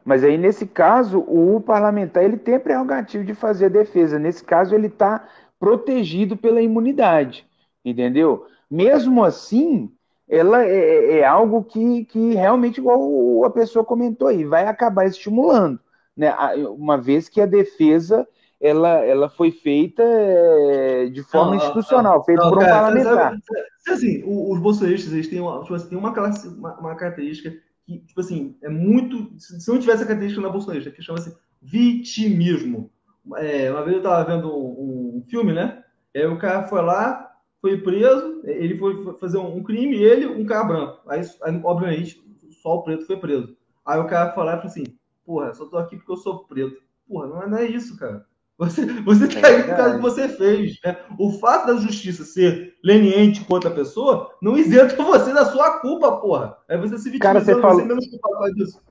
[0.04, 4.18] mas aí nesse caso o parlamentar ele tem a prerrogativa de fazer a defesa.
[4.18, 5.26] Nesse caso ele está
[5.58, 7.46] protegido pela imunidade,
[7.84, 8.46] entendeu?
[8.70, 9.92] Mesmo assim,
[10.28, 15.04] ela é, é, é, algo que, que realmente, igual a pessoa comentou aí, vai acabar
[15.04, 15.80] estimulando,
[16.16, 16.32] né?
[16.76, 18.26] Uma vez que a defesa
[18.60, 22.72] ela, ela foi feita é, de forma não, institucional, não, feita não, por um cara,
[22.72, 23.36] parlamentar.
[23.78, 28.00] Se, assim, os bolsonaristas eles têm, uma, tipo assim, uma, classe, uma, uma, característica que,
[28.00, 29.32] tipo assim, é muito.
[29.38, 32.90] Se não tivesse a característica na bolsonarista, que chama-se vitimismo.
[33.36, 35.82] É, uma vez eu estava vendo um, um, filme, né?
[36.14, 40.64] Aí o cara foi lá, foi preso, ele foi fazer um, crime, ele, um cara
[40.64, 41.00] branco.
[41.08, 42.22] Aí, aí, obviamente,
[42.62, 43.56] só o preto foi preso.
[43.86, 44.84] Aí o cara foi lá e falou assim:
[45.24, 46.82] Porra, só tô aqui porque eu sou preto.
[47.08, 48.26] Porra, não é, não é isso, cara.
[48.60, 50.78] Você, você tá aí por causa que você fez.
[50.84, 50.94] Né?
[51.18, 56.12] O fato da justiça ser leniente contra a pessoa não isenta você da sua culpa,
[56.18, 56.58] porra.
[56.68, 57.80] Aí você se vitimizando, Cara, você, falou...
[57.80, 58.82] você menos culpado disso.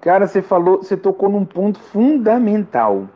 [0.00, 3.08] Cara, você falou, você tocou num ponto fundamental.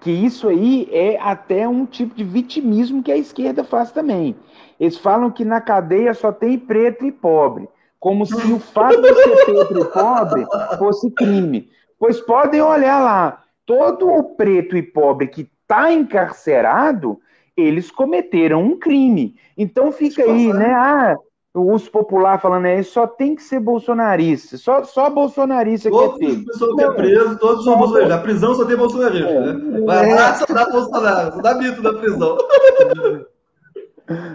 [0.00, 4.36] Que isso aí é até um tipo de vitimismo que a esquerda faz também.
[4.78, 7.66] Eles falam que na cadeia só tem preto e pobre.
[7.98, 11.70] Como se o fato de ser preto e pobre fosse crime.
[11.98, 13.41] Pois podem olhar lá
[13.76, 17.18] todo o preto e pobre que está encarcerado,
[17.56, 19.34] eles cometeram um crime.
[19.56, 20.74] Então fica aí, né?
[20.74, 21.16] Ah,
[21.54, 26.28] os popular falando aí, só tem que ser bolsonarista, só, só bolsonarista Todos que é
[26.28, 28.16] as pessoas que é preso, todos são bolsonaristas.
[28.16, 29.80] Na prisão só tem bolsonarista, é, né?
[29.86, 32.38] Vai lá, só dá Bolsonaro, só dá mito na prisão.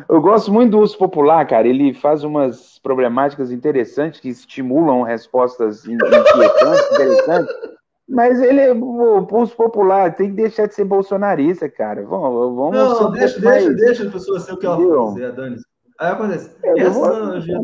[0.09, 1.67] Eu gosto muito do uso popular, cara.
[1.67, 7.76] Ele faz umas problemáticas interessantes que estimulam respostas inquietantes, interessantes.
[8.07, 12.05] Mas ele é o uso popular, tem que deixar de ser bolsonarista, cara.
[12.05, 13.65] Vamos, vamos não, deixa, mais...
[13.65, 15.57] deixa, deixa a pessoa ser o que ela for fazer, Dani.
[15.99, 16.55] Aí acontece.
[16.63, 17.59] É, analogias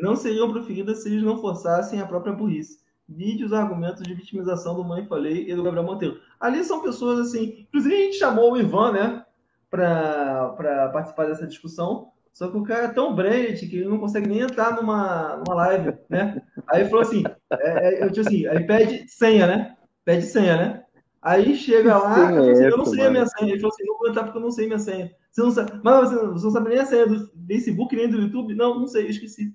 [0.00, 2.78] não seriam proferidas se eles não forçassem a própria burrice.
[3.08, 6.20] Vide os argumentos de vitimização do Mãe Falei e do Gabriel Monteiro.
[6.38, 7.66] Ali são pessoas assim.
[7.68, 9.24] Inclusive, a gente chamou o Ivan, né?
[9.70, 12.10] para participar dessa discussão.
[12.32, 15.54] Só que o cara é tão brand que ele não consegue nem entrar numa, numa
[15.54, 16.40] live, né?
[16.68, 19.76] Aí falou assim, é, é, eu assim, aí pede senha, né?
[20.04, 20.84] Pede senha, né?
[21.20, 23.50] Aí chega lá, eu, assim, eu não sei a minha senha.
[23.50, 25.10] Ele falou assim, não vou entrar porque eu não sei minha senha.
[25.30, 28.20] Você não sabe, mas você, você não sabe nem a senha do Facebook, nem do
[28.20, 28.54] YouTube?
[28.54, 29.54] Não, não sei, esqueci.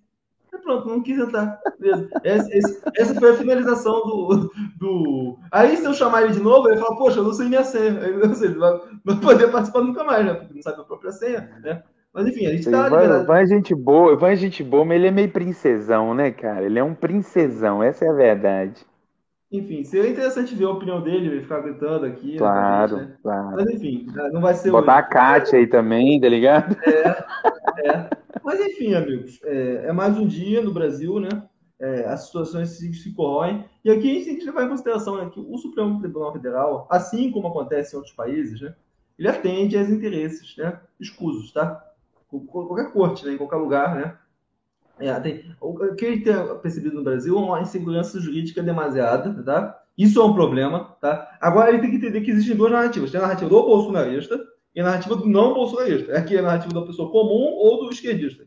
[0.54, 1.60] E pronto, não quis entrar.
[2.24, 5.40] Essa, essa, foi a finalização do, do.
[5.52, 8.00] Aí, se eu chamar ele de novo, ele fala, poxa, eu não sei minha senha.
[8.00, 10.34] Aí, ou seja, vai, vai poder participar nunca mais, né?
[10.36, 11.84] Porque não sabe a própria senha, né?
[12.14, 15.12] Mas enfim, a gente tá vai, vai gente boa, vai gente boa, mas ele é
[15.12, 16.64] meio princesão, né, cara?
[16.64, 18.86] Ele é um princesão, essa é a verdade.
[19.52, 22.34] Enfim, seria interessante ver a opinião dele, ele ficar gritando aqui.
[22.34, 23.56] Né, claro, né, claro.
[23.56, 24.72] Mas enfim, não vai ser.
[24.72, 26.78] Botar a Kátia aí também, tá ligado?
[26.84, 28.10] É, é.
[28.44, 31.30] Mas enfim, amigos, é, é mais um dia no Brasil, né?
[31.80, 33.66] É, as situações se, se corroem.
[33.84, 36.88] E aqui a gente tem que levar em consideração né, que o Supremo Tribunal Federal,
[36.90, 38.76] assim como acontece em outros países, né?
[39.18, 41.93] Ele atende aos interesses né, escusos, tá?
[42.40, 44.18] Qualquer corte, né, em qualquer lugar, né?
[45.00, 49.44] É, tem, o que a gente tem percebido no Brasil é uma insegurança jurídica demasiada,
[49.44, 49.80] tá?
[49.98, 51.38] Isso é um problema, tá?
[51.40, 53.12] Agora ele tem que entender que existem duas narrativas.
[53.12, 54.40] Tem a narrativa do bolsonarista
[54.76, 56.18] e a narrativa do não bolsonarista.
[56.18, 58.46] Aqui é a narrativa da pessoa comum ou do esquerdista.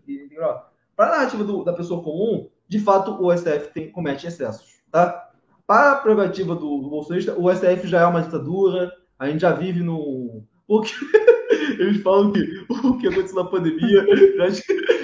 [0.97, 5.31] Para a narrativa do, da pessoa comum, de fato, o STF tem, comete excessos, tá?
[5.67, 9.53] Para a prerrogativa do, do bolsonarista, o STF já é uma ditadura, a gente já
[9.53, 10.43] vive no...
[10.67, 10.93] Porque
[11.73, 14.07] eles falam que o que aconteceu na pandemia...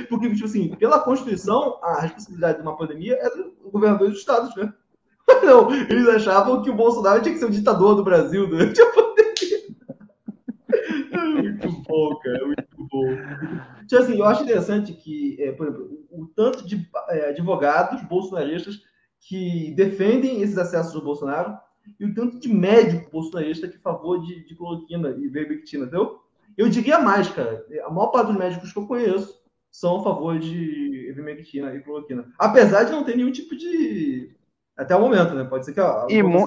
[0.09, 4.55] Porque, tipo assim, pela Constituição, a responsabilidade de uma pandemia é do governador dos estados,
[4.57, 4.72] né?
[5.42, 8.87] Não, eles achavam que o Bolsonaro tinha que ser o ditador do Brasil durante a
[8.92, 9.12] pandemia.
[11.42, 13.07] muito bom, cara, muito bom.
[13.87, 18.83] Tipo assim, eu acho interessante que, é, por exemplo, o, tanto de é, advogados bolsonaristas
[19.20, 21.57] que defendem esses acessos do Bolsonaro
[21.98, 26.20] e o tanto de médico bolsonarista que favor de, de cloroquina e vermectina, entendeu?
[26.56, 27.64] Eu diria mais, cara.
[27.84, 32.30] A maior parte dos médicos que eu conheço são a favor de ivermectina e cloroquina.
[32.38, 34.34] Apesar de não ter nenhum tipo de.
[34.76, 35.44] Até o momento, né?
[35.44, 36.06] Pode ser que a.
[36.22, 36.44] Mu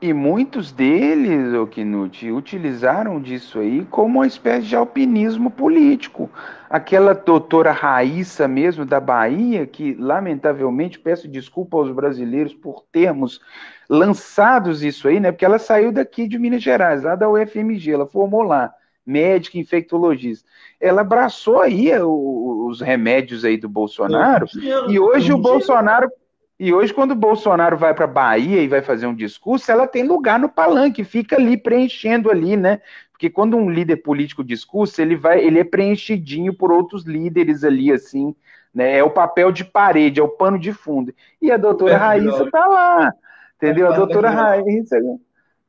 [0.00, 6.30] e, muitos deles, o Knut, utilizaram disso aí como uma espécie de alpinismo político.
[6.70, 13.40] Aquela doutora Raíssa mesmo da Bahia, que lamentavelmente peço desculpa aos brasileiros por termos
[13.88, 15.32] lançados isso aí, né?
[15.32, 18.72] Porque ela saiu daqui de Minas Gerais, lá da UFMG, ela formou lá
[19.04, 20.46] médica infectologista.
[20.78, 24.46] Ela abraçou aí os remédios aí do Bolsonaro,
[24.88, 26.10] e hoje o Bolsonaro
[26.58, 30.02] e hoje, quando o Bolsonaro vai para Bahia e vai fazer um discurso, ela tem
[30.02, 32.80] lugar no palanque, fica ali preenchendo ali, né?
[33.12, 37.92] Porque quando um líder político discursa, ele vai, ele é preenchidinho por outros líderes ali,
[37.92, 38.34] assim,
[38.74, 38.98] né?
[38.98, 41.14] É o papel de parede, é o pano de fundo.
[41.40, 43.12] E a doutora é, Raíssa está lá,
[43.56, 43.86] entendeu?
[43.92, 44.96] A doutora Raíssa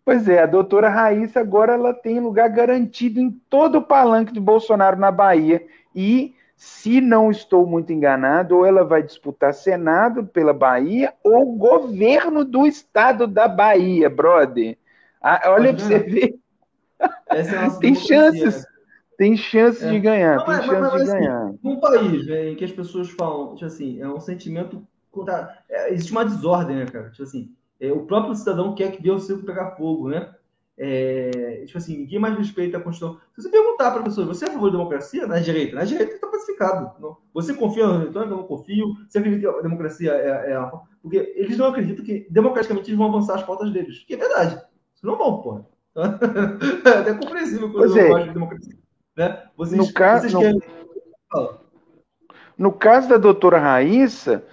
[0.04, 4.41] Pois é, a doutora Raíssa agora ela tem lugar garantido em todo o palanque do
[4.41, 5.63] Bolsonaro na Bahia.
[5.93, 12.43] E, se não estou muito enganado, ou ela vai disputar Senado pela Bahia ou governo
[12.43, 14.78] do estado da Bahia, brother.
[15.22, 16.39] Ah, olha para você ver.
[17.30, 17.43] É
[17.80, 18.67] tem chances.
[19.17, 19.89] Tem chances é.
[19.89, 20.36] de ganhar.
[20.36, 21.54] Não, tem mas, chances mas, de assim, ganhar.
[21.63, 24.86] Num país né, em que as pessoas falam, tipo assim, é um sentimento.
[25.69, 27.10] É, existe uma desordem, né, cara?
[27.10, 30.30] Tipo assim, é, o próprio cidadão quer que Deus circo pegar fogo, né?
[30.81, 33.19] É, tipo assim, ninguém mais respeita a Constituição.
[33.35, 35.27] Se você perguntar para a pessoa, você é a favor da democracia?
[35.27, 35.75] Na direita.
[35.75, 36.91] Na direita está pacificado.
[37.01, 37.17] Não.
[37.33, 38.33] Você confia no eletrônico?
[38.33, 38.95] Eu não confio.
[39.07, 40.71] Você acredita que a democracia é, é a...
[41.01, 44.05] Porque eles não acreditam que democraticamente eles vão avançar as pautas deles.
[44.07, 44.55] Que é verdade.
[44.95, 45.67] Isso não vão, porra.
[46.85, 48.23] é até compreensível quando eu é.
[48.23, 48.75] de democracia.
[49.17, 49.43] Né?
[49.57, 50.61] Vocês, no caso, vocês querem...
[51.34, 51.59] no...
[52.57, 54.45] no caso da doutora Raíssa,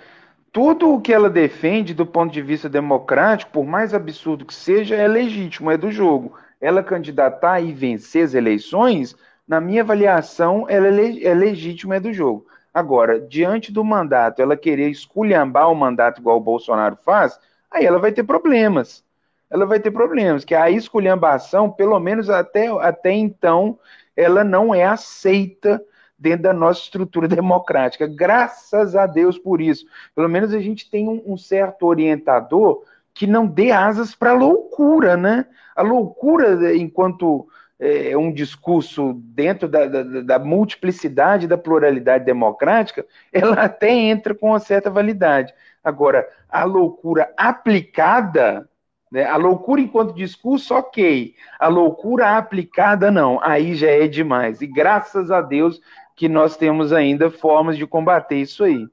[0.56, 4.96] tudo o que ela defende do ponto de vista democrático, por mais absurdo que seja,
[4.96, 6.32] é legítimo, é do jogo.
[6.58, 9.14] Ela candidatar e vencer as eleições,
[9.46, 12.46] na minha avaliação, ela é, legítimo, é do jogo.
[12.72, 17.38] Agora, diante do mandato, ela querer esculhambar o mandato igual o Bolsonaro faz,
[17.70, 19.04] aí ela vai ter problemas.
[19.50, 23.78] Ela vai ter problemas, que a esculhambação, pelo menos até, até então,
[24.16, 25.82] ela não é aceita
[26.18, 28.06] dentro da nossa estrutura democrática.
[28.06, 29.86] Graças a Deus por isso.
[30.14, 34.34] Pelo menos a gente tem um, um certo orientador que não dê asas para a
[34.34, 35.46] loucura, né?
[35.74, 37.48] A loucura, enquanto
[37.78, 44.48] é, um discurso dentro da, da, da, multiplicidade, da pluralidade democrática, ela até entra com
[44.48, 45.52] uma certa validade.
[45.82, 48.68] Agora, a loucura aplicada,
[49.10, 51.34] né, a loucura enquanto discurso, ok.
[51.58, 53.38] A loucura aplicada, não.
[53.42, 54.60] Aí já é demais.
[54.60, 55.80] E graças a Deus
[56.16, 58.88] que nós temos ainda formas de combater isso aí.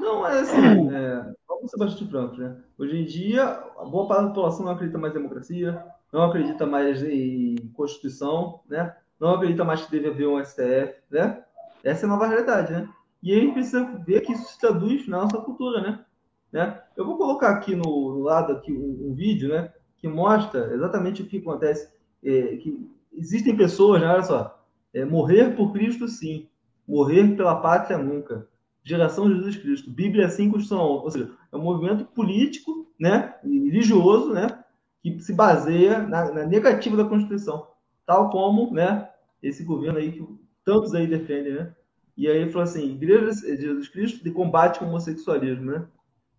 [0.00, 2.56] Não, é assim, é, vamos ser bastante francos, né?
[2.76, 3.44] Hoje em dia,
[3.78, 8.60] a boa parte da população não acredita mais em democracia, não acredita mais em Constituição,
[8.68, 8.94] né?
[9.18, 11.42] Não acredita mais que deve haver um STF, né?
[11.84, 12.88] Essa é a nova realidade, né?
[13.22, 16.04] E a gente precisa ver que isso se traduz na nossa cultura, né?
[16.52, 16.82] né?
[16.96, 19.72] Eu vou colocar aqui no, no lado aqui um, um, vídeo, né?
[19.96, 21.92] Que mostra exatamente o que acontece.
[22.22, 24.08] É, que existem pessoas, né?
[24.08, 24.63] olha só,
[24.94, 26.48] é, morrer por Cristo sim,
[26.86, 28.48] morrer pela pátria nunca.
[28.82, 33.34] Geração de Jesus Cristo, Bíblia sim, Constituição, ou seja, é um movimento político, né?
[33.42, 34.64] religioso, né?
[35.04, 37.68] que se baseia na, na, negativa da Constituição,
[38.06, 39.06] tal como, né,
[39.42, 40.26] esse governo aí que
[40.64, 41.74] tantos aí defendem, né?
[42.16, 45.86] E aí ele falou assim, Igreja de Jesus Cristo de combate ao homossexualismo, né?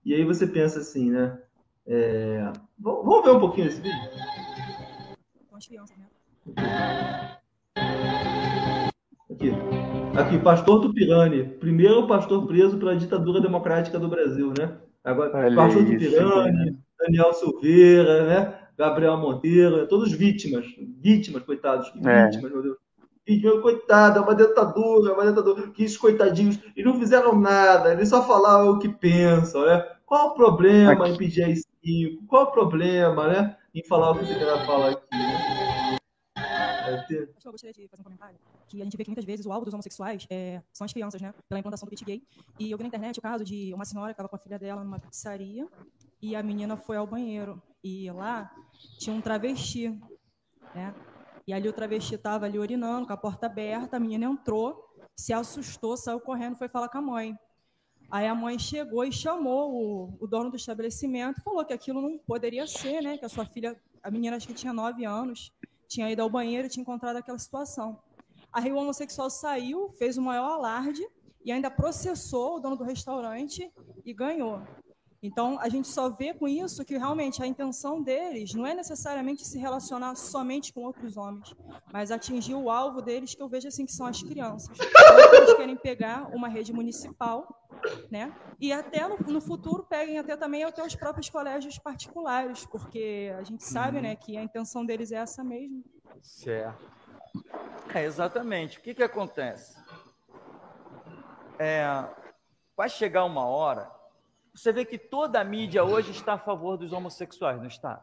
[0.03, 1.39] E aí você pensa assim, né?
[1.85, 2.51] É...
[2.79, 3.99] Vamos ver um pouquinho esse vídeo?
[5.47, 7.37] Com as crianças, né?
[9.35, 9.51] Aqui.
[10.17, 14.77] Aqui, pastor Tupirani, primeiro pastor preso pela ditadura democrática do Brasil, né?
[15.03, 16.75] Agora, Olha pastor isso, Tupirani, né?
[16.97, 18.53] Daniel Silveira, né?
[18.77, 19.85] Gabriel Monteiro, né?
[19.85, 20.65] todos vítimas,
[21.01, 22.25] vítimas, coitados, é.
[22.25, 22.77] vítimas, meu Deus.
[23.27, 27.91] Vítimas, coitada, é uma ditadura, é uma ditadura, que esses coitadinhos, e não fizeram nada,
[27.91, 29.85] eles só falaram o que pensam, né?
[30.05, 31.11] Qual o problema aqui.
[31.11, 32.25] em pedir aí cinco?
[32.27, 33.55] Qual o problema, né?
[33.73, 35.34] Em falar o que você quer falar aqui, né?
[37.43, 39.65] Eu gostaria de fazer um comentário que a gente vê que muitas vezes o alvo
[39.65, 41.33] dos homossexuais é, são as crianças, né?
[41.47, 42.23] Pela implantação do kit gay.
[42.59, 44.57] E eu vi na internet o caso de uma senhora que estava com a filha
[44.57, 45.67] dela numa pizzaria
[46.21, 47.61] e a menina foi ao banheiro.
[47.83, 48.51] E lá
[48.97, 49.89] tinha um travesti,
[50.73, 50.93] né?
[51.47, 54.83] E ali o travesti estava ali urinando, com a porta aberta, a menina entrou,
[55.15, 57.37] se assustou, saiu correndo, foi falar com a mãe.
[58.09, 62.17] Aí a mãe chegou e chamou o, o dono do estabelecimento, falou que aquilo não
[62.17, 63.17] poderia ser, né?
[63.17, 65.51] Que a sua filha, a menina acho que tinha nove anos,
[65.87, 67.99] tinha ido ao banheiro tinha encontrado aquela situação.
[68.51, 71.05] Aí o homossexual saiu, fez o maior alarde
[71.43, 73.71] e ainda processou o dono do restaurante
[74.05, 74.61] e ganhou.
[75.25, 79.45] Então, a gente só vê com isso que realmente a intenção deles não é necessariamente
[79.45, 81.55] se relacionar somente com outros homens,
[81.91, 84.77] mas atingir o alvo deles, que eu vejo assim que são as crianças.
[84.77, 87.47] Então, eles querem pegar uma rede municipal,
[88.11, 88.33] né?
[88.59, 93.43] E até no, no, futuro peguem até também até os próprios colégios particulares, porque a
[93.43, 94.03] gente sabe, uhum.
[94.03, 95.83] né, que a intenção deles é essa mesmo.
[96.21, 96.85] Certo.
[97.93, 98.77] É, exatamente.
[98.77, 99.75] O que, que acontece?
[101.57, 101.85] É,
[102.77, 103.94] vai chegar uma hora
[104.55, 108.01] você vê que toda a mídia hoje está a favor dos homossexuais, não está?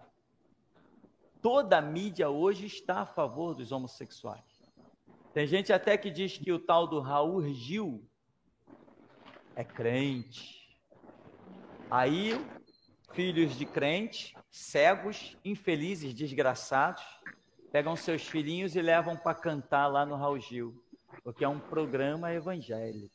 [1.40, 4.44] Toda a mídia hoje está a favor dos homossexuais.
[5.32, 8.07] Tem gente até que diz que o tal do Raul Gil
[9.57, 10.78] é crente.
[11.90, 12.38] Aí,
[13.12, 17.03] filhos de crente, cegos, infelizes, desgraçados,
[17.72, 20.84] pegam seus filhinhos e levam para cantar lá no Raul Gil,
[21.24, 23.11] porque é um programa evangélico.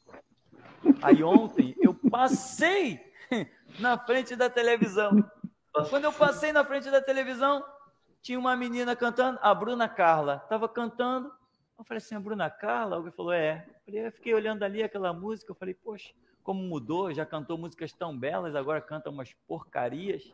[1.03, 3.07] Aí ontem eu passei
[3.80, 5.11] na frente da televisão.
[5.89, 7.63] Quando eu passei na frente da televisão,
[8.21, 11.32] tinha uma menina cantando, a Bruna Carla, estava cantando.
[11.78, 12.95] Eu falei assim, a Bruna Carla?
[12.95, 13.67] Alguém falou, é.
[13.86, 16.11] Eu fiquei olhando ali aquela música, eu falei, poxa,
[16.43, 20.34] como mudou, já cantou músicas tão belas, agora canta umas porcarias.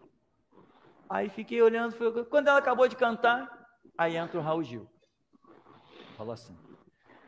[1.09, 2.23] Aí fiquei olhando, foi...
[2.25, 3.67] quando ela acabou de cantar,
[3.97, 4.89] aí entra o Raul Gil.
[6.15, 6.57] Falou assim,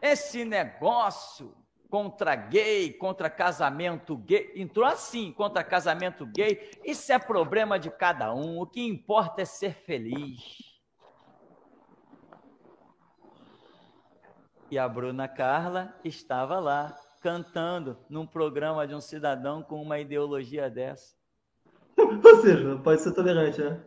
[0.02, 1.54] esse negócio
[1.90, 4.52] contra gay, contra casamento gay.
[4.56, 6.72] Entrou assim, contra casamento gay.
[6.84, 8.60] Isso é problema de cada um.
[8.60, 10.76] O que importa é ser feliz.
[14.70, 20.70] E a Bruna Carla estava lá, cantando num programa de um cidadão com uma ideologia
[20.70, 21.16] dessa.
[21.98, 23.82] Ou seja, pode ser tolerante, né?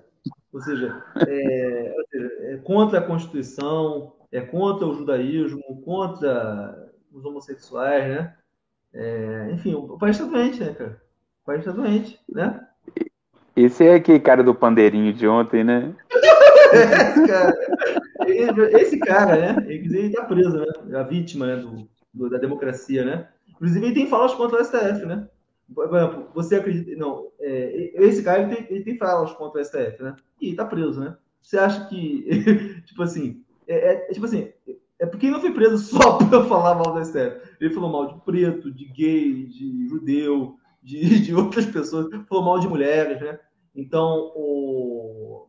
[0.53, 8.35] Ou seja, é, é contra a Constituição, é contra o judaísmo, contra os homossexuais, né?
[8.95, 11.03] É, enfim, o país está doente, né, cara?
[11.43, 12.67] O país está doente, né?
[13.55, 15.95] Esse é aquele cara do pandeirinho de ontem, né?
[16.73, 19.67] esse cara, esse cara, né?
[19.67, 20.99] Ele está preso, né?
[20.99, 21.57] A vítima né?
[21.57, 23.29] Do, do, da democracia, né?
[23.49, 25.29] Inclusive, ele tem falas contra o STF, né?
[25.75, 26.97] Por exemplo, você acredita.
[26.97, 30.15] Não, é, esse cara ele tem, ele tem falas contra o STF, né?
[30.41, 31.17] E está preso, né?
[31.43, 34.53] Você acha que, tipo assim, é, é, tipo assim,
[34.99, 37.57] é porque ele não foi preso só para falar mal da STF.
[37.61, 42.59] Ele falou mal de preto, de gay, de judeu, de, de outras pessoas, falou mal
[42.59, 43.38] de mulheres, né?
[43.74, 45.46] Então, o...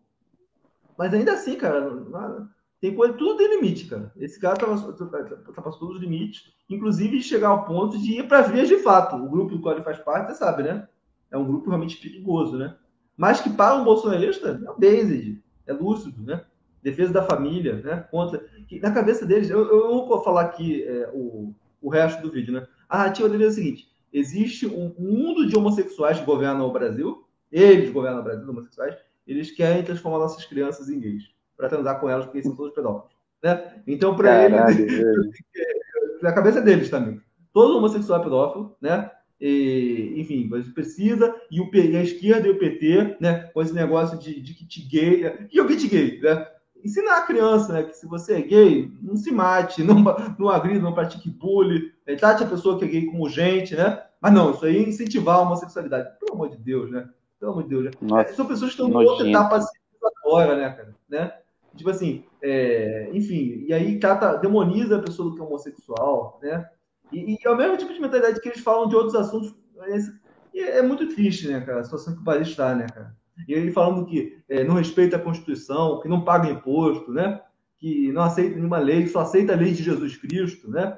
[0.97, 2.47] Mas ainda assim, cara,
[2.79, 4.11] Tem coisa, tudo tem limite, cara.
[4.17, 8.67] Esse cara ultrapassou todos os limites, inclusive chegar ao ponto de ir para as vias
[8.67, 9.15] de fato.
[9.15, 10.87] O grupo do qual ele faz parte, você sabe, né?
[11.31, 12.75] É um grupo realmente perigoso, né?
[13.17, 16.45] Mas que para um bolsonarista é o Based, é lúcido, né?
[16.81, 18.05] Defesa da família, né?
[18.09, 18.43] Contra.
[18.67, 22.31] Que, na cabeça deles, eu, eu não vou falar aqui é, o, o resto do
[22.31, 22.65] vídeo, né?
[22.87, 27.25] A narrativa deles é a seguinte: existe um mundo de homossexuais que governam o Brasil,
[27.51, 28.95] eles governam o Brasil, homossexuais,
[29.27, 31.23] eles querem transformar nossas crianças em gays
[31.55, 33.11] para transar com elas, porque são todos pedófilos.
[33.43, 33.81] Né?
[33.85, 35.01] Então, para eles,
[36.21, 37.21] na cabeça deles também,
[37.53, 39.11] todo homossexual é pedófilo, né?
[39.39, 43.73] E, enfim, você precisa, e, o, e a esquerda e o PT, né, com esse
[43.73, 46.45] negócio de, de kit gay, e o kit gay, né?
[46.83, 50.03] Ensinar a criança né, que se você é gay, não se mate, não,
[50.37, 54.03] não agrida, não pratique bullying, né, trate a pessoa que é gay como gente, né?
[54.21, 56.17] Mas não, isso aí é incentivar a homossexualidade.
[56.19, 57.09] Pelo amor de Deus, né?
[57.39, 57.85] Pelo amor de Deus.
[57.85, 57.91] Né?
[58.01, 60.95] Nossa, São pessoas que estão em outra etapa civilizatória, né, cara?
[61.07, 61.33] Né?
[61.75, 66.69] Tipo assim, é, enfim, e aí trata, demoniza a pessoa do que é homossexual, né?
[67.11, 69.55] E, e é o mesmo tipo de mentalidade que eles falam de outros assuntos.
[70.53, 73.15] E é, é muito triste, né, cara, a situação que o país está, né, cara?
[73.47, 77.41] E ele falando que é, não respeita a Constituição, que não paga imposto, né?
[77.77, 80.97] Que não aceita nenhuma lei, que só aceita a lei de Jesus Cristo, né?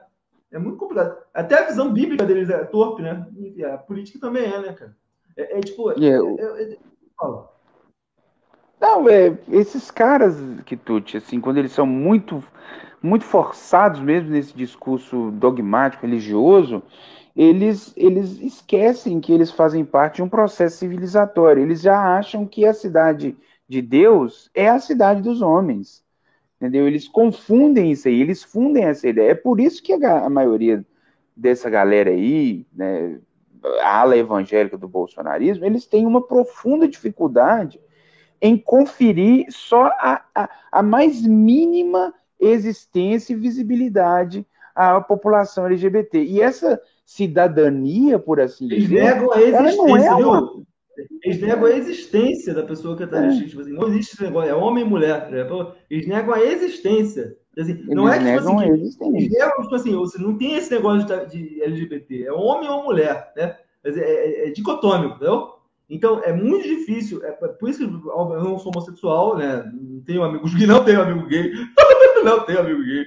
[0.51, 1.17] É muito complicado.
[1.33, 3.25] Até a visão bíblica deles é torpe, né?
[3.55, 4.95] E a política também é, né, cara?
[5.37, 5.91] É, é tipo.
[5.91, 6.77] É, é, é.
[8.81, 10.35] Não, é, esses caras,
[10.65, 12.43] Kituti, assim, quando eles são muito,
[13.01, 16.81] muito forçados mesmo nesse discurso dogmático, religioso,
[17.36, 21.63] eles, eles esquecem que eles fazem parte de um processo civilizatório.
[21.63, 26.03] Eles já acham que a cidade de Deus é a cidade dos homens.
[26.57, 26.88] Entendeu?
[26.88, 29.32] Eles confundem isso aí, eles fundem essa ideia.
[29.32, 30.86] É por isso que a, a maioria
[31.36, 33.19] dessa galera aí, né,
[33.82, 37.79] a ala evangélica do bolsonarismo, eles têm uma profunda dificuldade
[38.41, 46.23] em conferir só a, a, a mais mínima existência e visibilidade à população LGBT.
[46.23, 46.82] E essa
[47.16, 50.62] cidadania, por assim Eles dizer, negam a existência, não é uma...
[51.24, 53.30] Eles negam a existência da pessoa que está é.
[53.30, 55.30] Tipo assim, não existe esse negócio, é homem e mulher.
[55.30, 55.45] Né?
[55.89, 57.36] Eles negam a existência.
[57.57, 61.38] Assim, não é tipo assim, eles negam, tipo assim, você não tem esse negócio de,
[61.38, 63.57] de LGBT, é homem ou mulher, né?
[63.84, 65.49] É, é, é dicotômico, entendeu?
[65.89, 67.22] Então, é muito difícil.
[67.26, 69.70] É por isso que eu não sou homossexual, né?
[69.74, 71.51] Não tenho amigos gay, não tenho amigo gay.
[72.24, 73.05] não tenho amigo gay.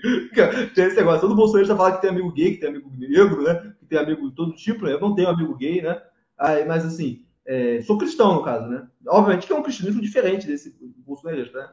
[0.74, 1.22] Tem esse negócio.
[1.22, 3.73] Todo bolsonarista fala que tem amigo gay, que tem amigo negro, né?
[3.94, 4.84] Tem amigo de todo tipo.
[4.84, 4.92] Né?
[4.92, 6.02] Eu não tenho amigo gay, né?
[6.36, 8.86] Aí, mas, assim, é, sou cristão, no caso, né?
[9.06, 10.76] Obviamente que é um cristianismo diferente desse
[11.06, 11.68] bolsonarista, né?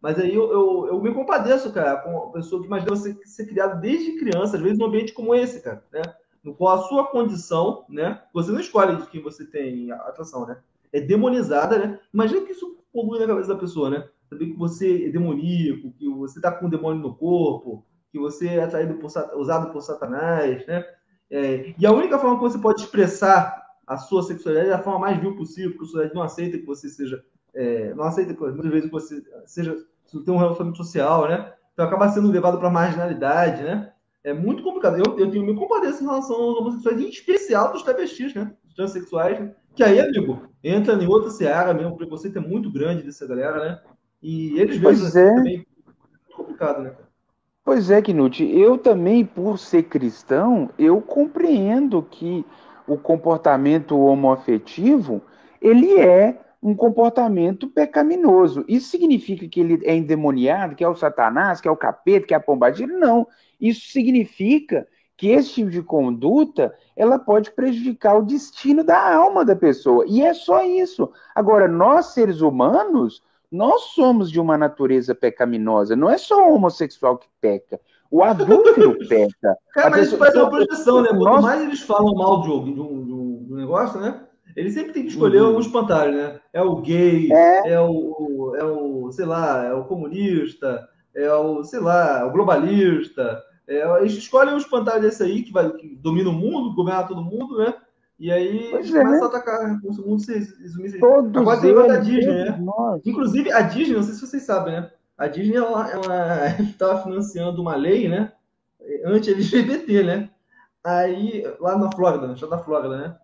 [0.00, 3.46] Mas aí eu, eu, eu, me compadeço, cara, com uma pessoa que imagina você ser
[3.46, 6.02] criado desde criança, às vezes num ambiente como esse, cara, né?
[6.46, 8.22] no qual a sua condição, né?
[8.32, 10.56] Você não escolhe de quem você tem atração, né?
[10.92, 11.98] É demonizada, né?
[12.14, 14.08] Imagina que isso polui na cabeça da pessoa, né?
[14.30, 18.46] Saber que você é demoníaco, que você tá com um demônio no corpo, que você
[18.46, 20.84] é atraído por, usado por Satanás, né?
[21.30, 25.00] É, e a única forma que você pode expressar a sua sexualidade é a forma
[25.00, 27.24] mais vil possível, porque a sociedade não aceita que você seja,
[27.54, 29.76] é, não aceita muitas vezes que você seja,
[30.24, 31.52] tem um relacionamento social, né?
[31.72, 33.92] Então acaba sendo levado para marginalidade, né?
[34.26, 34.98] é muito complicado.
[34.98, 38.52] Eu, eu tenho me compadeço em relação aos homossexuais, em especial dos travestis, né?
[38.66, 39.54] Os transexuais, né?
[39.72, 43.64] que aí, amigo, entra em outra seara mesmo, o preconceito é muito grande dessa galera,
[43.64, 43.80] né?
[44.20, 45.34] E eles veem é.
[45.36, 45.66] também
[46.34, 46.92] complicado, né?
[47.66, 52.46] Pois é, Knut, eu também, por ser cristão, eu compreendo que
[52.86, 55.20] o comportamento homoafetivo,
[55.60, 58.64] ele é um comportamento pecaminoso.
[58.68, 62.34] Isso significa que ele é endemoniado, que é o satanás, que é o capeta, que
[62.34, 62.96] é a pombagira?
[62.96, 63.26] Não.
[63.60, 64.86] Isso significa
[65.16, 70.04] que esse tipo de conduta ela pode prejudicar o destino da alma da pessoa.
[70.06, 71.10] E é só isso.
[71.34, 75.96] Agora, nós seres humanos, nós somos de uma natureza pecaminosa.
[75.96, 77.80] Não é só o homossexual que peca.
[78.10, 79.56] O adúltero peca.
[79.72, 81.08] Cara, mas isso faz uma projeção, né?
[81.08, 84.22] Quanto mais eles falam mal de um, de um, de um negócio, né?
[84.54, 85.56] Ele sempre tem que escolher uhum.
[85.56, 86.40] um espantalho, né?
[86.52, 87.72] É o gay, é.
[87.72, 93.42] é, o, é o, sei lá, é o comunista, é o, sei lá, o globalista.
[93.68, 97.24] É, eles escolhem um espantalho desse aí que, vai, que domina o mundo, governa todo
[97.24, 97.74] mundo, né?
[98.18, 99.02] E aí pois é.
[99.02, 100.96] começa a atacar o mundo se resumir.
[100.96, 102.64] Agora tem a da Disney, né?
[103.04, 104.90] Inclusive, a Disney, não sei se vocês sabem, né?
[105.18, 105.86] A Disney ela
[106.60, 108.32] estava financiando uma lei, né?
[109.04, 110.30] Anti-LGBT, né?
[110.84, 113.16] Aí, lá na Flórida, no estado da Flórida, né?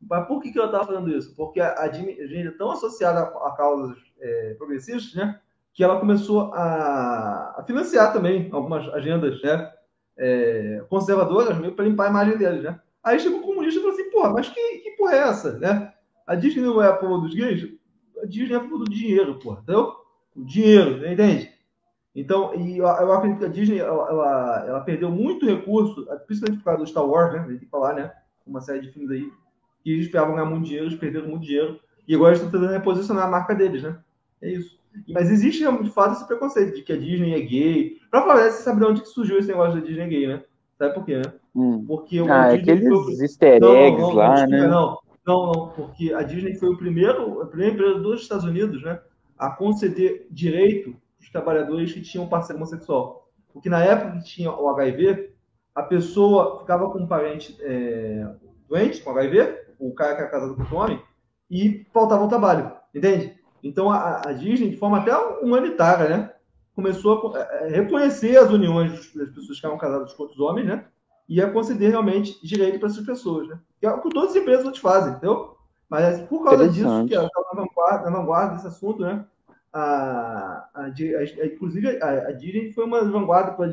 [0.00, 1.34] Mas por que, que ela estava fazendo isso?
[1.34, 5.40] Porque a, a Disney é tão associada a, a causas é, progressistas, né?
[5.76, 9.70] que ela começou a, a financiar também algumas agendas né,
[10.16, 12.62] é, conservadoras para limpar a imagem deles.
[12.62, 12.80] Né?
[13.04, 15.58] Aí chegou o comunista e falou assim, porra, mas que, que porra é essa?
[15.58, 15.92] Né?
[16.26, 17.68] A Disney não é a favor dos gays?
[18.22, 19.92] A Disney é a favor do dinheiro, porra, entendeu?
[20.34, 21.52] O dinheiro, entende?
[22.14, 26.64] Então, e eu, acredito que a Disney ela, ela, ela, perdeu muito recurso, principalmente por
[26.64, 27.44] causa do Star Wars, né?
[27.46, 28.10] Tem que falar, né?
[28.46, 29.30] Uma série de filmes aí
[29.84, 31.78] que eles esperavam ganhar muito dinheiro, eles perderam muito dinheiro.
[32.08, 33.98] E agora eles estão tentando reposicionar a marca deles, né?
[34.40, 34.80] É isso.
[35.10, 37.98] Mas existe, de fato, esse preconceito de que a Disney é gay.
[38.10, 40.42] Pra falar, você sabe de onde que surgiu esse negócio da Disney gay, né?
[40.78, 41.34] Sabe por quê, né?
[41.56, 41.84] Hum.
[41.86, 43.12] Porque o ah, Disney aqueles foi...
[43.14, 44.66] easter eggs não, não, lá, né?
[44.66, 48.82] Não, não, não, porque a Disney foi o primeiro, a primeira empresa dos Estados Unidos,
[48.82, 49.00] né?
[49.38, 53.26] A conceder direito aos trabalhadores que tinham parceiro homossexual.
[53.52, 55.30] Porque na época que tinha o HIV,
[55.74, 58.28] a pessoa ficava com um parente é,
[58.68, 61.00] doente com HIV, o cara que era casado com o homem,
[61.50, 63.34] e faltava o trabalho, entende?
[63.62, 66.32] Então a, a, Disney, de forma até humanitária, né,
[66.74, 70.84] começou a, a reconhecer as uniões das pessoas que eram casadas com outros homens, né,
[71.28, 73.58] e a conceder realmente direito para essas pessoas, né?
[73.80, 75.56] Que é o que todas as empresas hoje fazem, entendeu?
[75.88, 79.24] Mas é por causa disso que estava na vanguarda, na vanguarda desse assunto, né?
[79.72, 83.70] A, a, a, inclusive a, a Disney foi uma vanguarda para a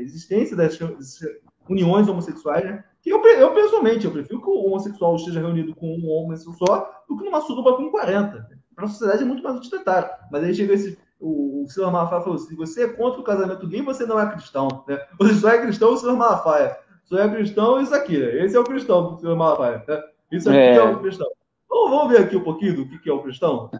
[0.00, 1.20] existência das, das
[1.68, 2.84] uniões homossexuais, né?
[3.02, 7.04] Que eu, eu, pessoalmente, eu prefiro que o homossexual esteja reunido com um homem só
[7.08, 8.48] do que numa suruba com 40.
[8.74, 10.10] Para a sociedade é muito mais utilitário.
[10.30, 10.98] Mas aí chega esse.
[11.18, 14.30] O, o Silas Malafaia falou: se você é contra o casamento gay, você não é
[14.30, 14.84] cristão.
[14.86, 15.04] Né?
[15.18, 16.76] Você só é cristão, o Silas Malafaia.
[17.04, 18.16] Só é cristão, isso aqui.
[18.16, 19.84] Esse é o cristão do Silas Malafaia.
[19.86, 20.02] Né?
[20.32, 20.76] Isso aqui é.
[20.76, 21.28] é o cristão.
[21.64, 23.70] Então, vamos ver aqui um pouquinho do que é o cristão?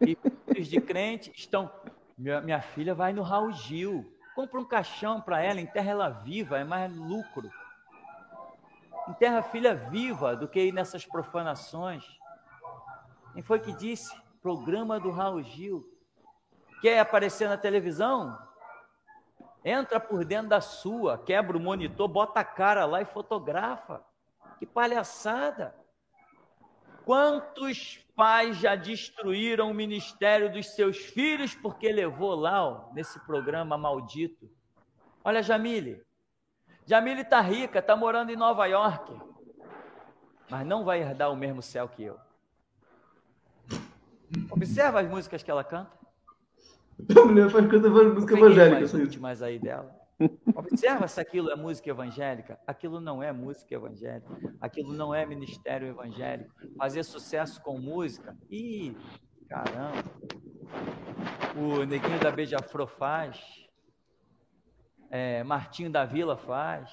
[0.00, 0.16] E
[0.48, 1.70] filhos de crente estão.
[2.16, 4.10] Minha, minha filha vai no Raul Gil.
[4.34, 7.50] Compra um caixão para ela, enterra ela viva, é mais lucro.
[9.08, 12.04] Enterra a filha viva do que ir nessas profanações.
[13.34, 14.14] Quem foi que disse?
[14.40, 15.86] Programa do Raul Gil.
[16.82, 18.36] Quer aparecer na televisão?
[19.64, 24.04] Entra por dentro da sua, quebra o monitor, bota a cara lá e fotografa.
[24.58, 25.76] Que palhaçada!
[27.04, 33.78] Quantos pais já destruíram o ministério dos seus filhos porque levou lá, ó, nesse programa
[33.78, 34.50] maldito?
[35.22, 36.04] Olha, Jamile.
[36.84, 39.16] Jamile tá rica, tá morando em Nova York,
[40.50, 42.18] mas não vai herdar o mesmo céu que eu.
[44.50, 46.01] Observa as músicas que ela canta.
[47.20, 48.96] A mulher faz canta música evangélica.
[48.96, 50.02] Mais, mais aí dela.
[50.54, 52.58] Observa se aquilo é música evangélica.
[52.66, 54.28] Aquilo não é música evangélica.
[54.60, 56.52] Aquilo não é ministério evangélico.
[56.78, 58.36] Fazer sucesso com música.
[58.50, 58.96] Ih,
[59.48, 60.04] caramba.
[61.56, 63.40] O Neguinho da Beija-Flor faz.
[65.10, 66.90] É, Martinho da Vila faz.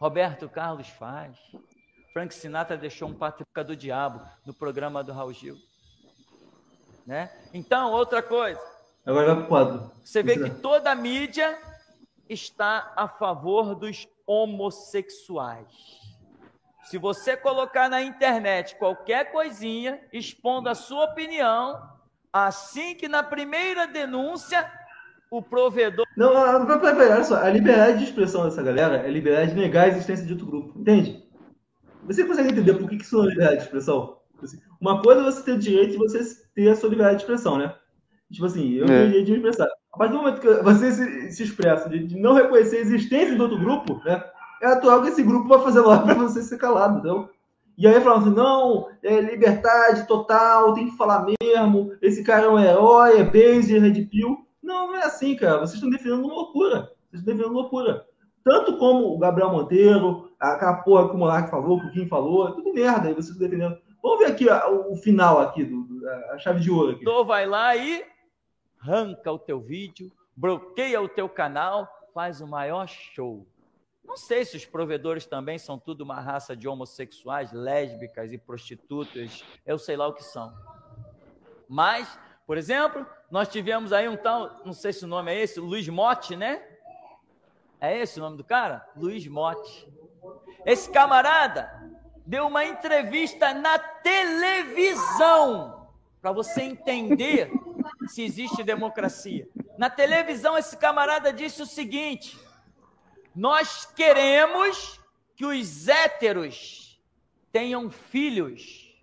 [0.00, 1.36] Roberto Carlos faz.
[2.12, 5.56] Frank Sinatra deixou um patrícia do diabo no programa do Raul Gil.
[7.10, 7.28] Né?
[7.52, 8.60] Então, outra coisa.
[9.04, 9.90] Agora vai para o quadro.
[10.00, 11.58] Você vê que toda a mídia
[12.28, 15.66] está a favor dos homossexuais.
[16.84, 21.82] Se você colocar na internet qualquer coisinha expondo a sua opinião,
[22.32, 24.70] assim que na primeira denúncia
[25.32, 26.06] o provedor.
[26.16, 29.86] Não, não, não, olha só, a liberdade de expressão dessa galera é liberdade de negar
[29.86, 31.28] a existência de outro grupo, entende?
[32.04, 34.19] Você consegue entender por que, que isso é liberdade de expressão?
[34.44, 36.20] Assim, uma coisa é você ter o direito de você
[36.54, 37.74] ter a sua liberdade de expressão, né?
[38.30, 38.88] Tipo assim, eu é.
[38.88, 39.68] tenho direito de me expressar.
[39.92, 43.34] A partir do momento que você se, se expressa de, de, não reconhecer a existência
[43.34, 44.22] de outro grupo, né?
[44.62, 47.28] É atual que esse grupo vai fazer lá para você ser calado, então.
[47.76, 52.48] E aí falam assim, não, é liberdade total, tem que falar mesmo, esse cara é
[52.48, 54.46] um herói, é base, é red pill.
[54.62, 55.60] Não, não é assim, cara.
[55.60, 56.90] Vocês estão defendendo loucura.
[57.10, 58.04] Vocês estão defendendo loucura.
[58.44, 62.48] Tanto como o Gabriel Monteiro, aquela porra que o Monark falou, que o Kim falou,
[62.48, 63.78] é tudo merda aí, vocês estão defendendo.
[64.02, 67.02] Vamos ver aqui o final aqui, do, do, a chave de ouro aqui.
[67.02, 68.04] Então vai lá e
[68.80, 73.46] arranca o teu vídeo, bloqueia o teu canal, faz o maior show.
[74.02, 79.44] Não sei se os provedores também são tudo uma raça de homossexuais, lésbicas e prostitutas,
[79.64, 80.52] eu sei lá o que são.
[81.68, 85.60] Mas, por exemplo, nós tivemos aí um tal, não sei se o nome é esse,
[85.60, 86.60] Luiz Motti, né?
[87.80, 88.84] É esse o nome do cara?
[88.96, 89.88] Luiz Motti.
[90.66, 91.79] Esse camarada
[92.30, 95.88] deu uma entrevista na televisão
[96.22, 97.50] para você entender
[98.06, 99.48] se existe democracia.
[99.76, 102.38] Na televisão, esse camarada disse o seguinte:
[103.34, 105.00] nós queremos
[105.34, 107.02] que os héteros
[107.50, 108.96] tenham filhos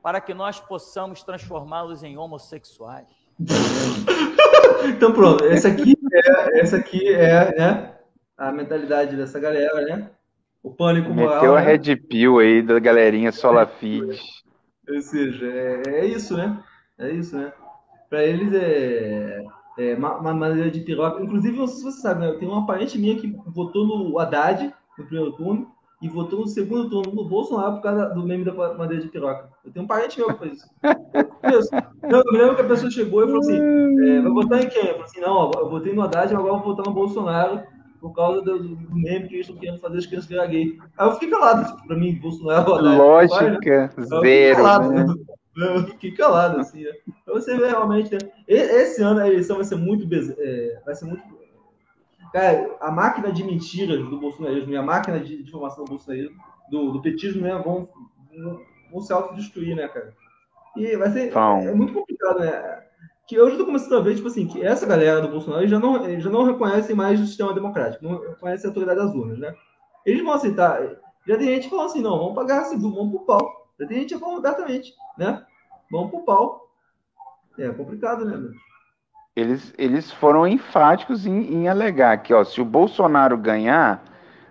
[0.00, 3.08] para que nós possamos transformá-los em homossexuais.
[4.86, 7.96] então pronto, essa aqui é, essa aqui é né,
[8.38, 10.10] a mentalidade dessa galera, né?
[10.64, 11.12] O pânico.
[11.12, 11.66] Meteu a né?
[11.66, 14.18] red pill aí da galerinha Solafit.
[14.88, 16.58] Ou seja, é, é isso, né?
[16.98, 17.52] É isso, né?
[18.08, 19.44] Para eles é,
[19.78, 21.22] é uma, uma, maneira de piroca.
[21.22, 22.32] Inclusive, não sei se você sabe, né?
[22.38, 25.70] Tem uma parente minha que votou no Haddad no primeiro turno,
[26.04, 29.48] e votou no segundo turno no Bolsonaro por causa do meme da bandeira de piroca.
[29.64, 30.70] Eu tenho um parente meu que fez isso.
[31.44, 31.60] Eu,
[32.10, 34.86] eu me lembro que a pessoa chegou e falou assim: é, vai votar em quem?
[34.86, 37.62] Eu falei assim: não, eu votei no Haddad, agora vou votar no Bolsonaro
[38.04, 40.78] por causa do, do meme que eles estão querendo fazer as crianças virar gay.
[40.98, 42.74] Aí eu fiquei calado, tipo, pra mim, Bolsonaro.
[42.74, 43.58] Lógica, né?
[44.04, 44.56] zero.
[44.56, 45.14] Calado, né?
[45.56, 46.90] Eu fiquei calado, assim, né?
[47.24, 48.18] Pra você ver realmente, né?
[48.46, 50.06] Esse ano a eleição vai ser muito.
[50.38, 51.22] É, vai ser muito
[52.30, 56.36] Cara, a máquina de mentiras do bolsonarismo e a máquina de informação do bolsonarismo,
[56.70, 57.88] do, do petismo, né, vão,
[58.92, 60.12] vão se autodestruir, né, cara?
[60.76, 62.82] E vai ser é, muito complicado, né?
[63.26, 65.78] Que hoje eu tô começando a ver, tipo assim, que essa galera do Bolsonaro já
[65.78, 69.54] não, já não reconhece mais o sistema democrático, não reconhece a autoridade das urnas, né?
[70.04, 70.80] Eles vão aceitar.
[71.26, 73.70] Já tem gente falando assim, não, vamos pagar seguro, vamos pro pau.
[73.80, 75.42] Já tem gente falando abertamente, né?
[75.90, 76.68] Vamos pro pau.
[77.58, 78.52] É complicado, né, meu?
[79.36, 84.04] eles, eles foram enfáticos em, em alegar que, ó, se o Bolsonaro ganhar,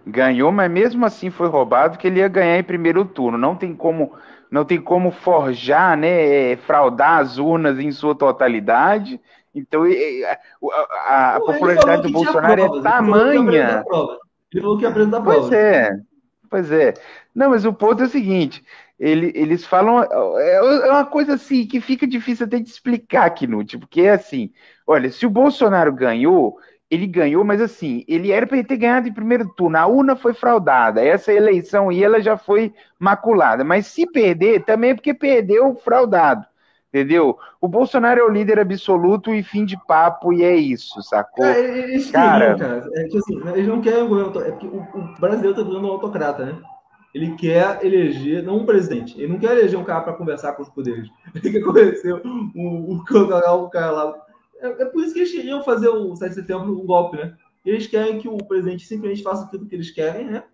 [0.06, 3.38] ganhou, mas mesmo assim foi roubado, que ele ia ganhar em primeiro turno.
[3.38, 4.14] Não tem como,
[4.52, 9.20] não tem como forjar, né, fraudar as urnas em sua totalidade.
[9.56, 10.78] Então, a,
[11.08, 13.84] a, a popularidade do Bolsonaro é tamanha.
[14.52, 15.40] Ele falou que ia apresentar prova.
[15.40, 16.00] Pois é,
[16.50, 16.94] pois é.
[17.34, 18.64] Não, mas o ponto é o seguinte:
[19.00, 20.04] ele, eles falam.
[20.38, 24.52] É, é uma coisa assim que fica difícil até de explicar, Knut, porque é assim:
[24.86, 26.58] olha, se o Bolsonaro ganhou,
[26.94, 29.78] ele ganhou, mas assim, ele era para ter ganhado em primeiro turno.
[29.78, 31.04] A urna foi fraudada.
[31.04, 33.64] Essa eleição aí ela já foi maculada.
[33.64, 36.46] Mas se perder, também é porque perdeu fraudado.
[36.90, 37.36] Entendeu?
[37.60, 41.44] O Bolsonaro é o líder absoluto e fim de papo, e é isso, sacou?
[41.44, 42.88] É, eles cara, cara.
[42.94, 44.40] É que, assim, eles não querem governo.
[44.42, 46.56] É porque o, o brasileiro tá virando um autocrata, né?
[47.12, 50.62] Ele quer eleger, não um presidente, ele não quer eleger um cara para conversar com
[50.62, 51.10] os poderes.
[51.34, 54.16] Ele quer conhecer o, o, o, cara lá.
[54.64, 57.36] É, é, por isso que eles queriam fazer o 7 de setembro um golpe, né?
[57.66, 60.46] Eles querem que o presidente simplesmente faça tudo que eles querem, né?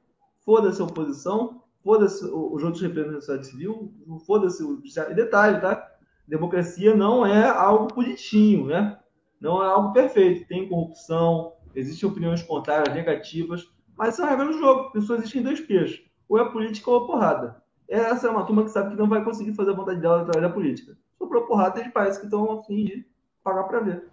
[0.43, 3.93] Foda-se a oposição, foda-se os outros representantes da sociedade civil,
[4.25, 5.87] foda-se o E detalhe, tá?
[6.27, 8.97] Democracia não é algo bonitinho, né?
[9.39, 10.47] Não é algo perfeito.
[10.47, 14.91] Tem corrupção, existem opiniões contrárias, negativas, mas isso é regra do jogo.
[14.91, 17.63] Pessoas existem dois peixes ou é política ou é porrada.
[17.87, 20.47] Essa é uma turma que sabe que não vai conseguir fazer a vontade dela através
[20.47, 20.97] da política.
[21.17, 23.05] Sobrou porrada, eles países que estão afim de
[23.43, 24.03] pagar para ver.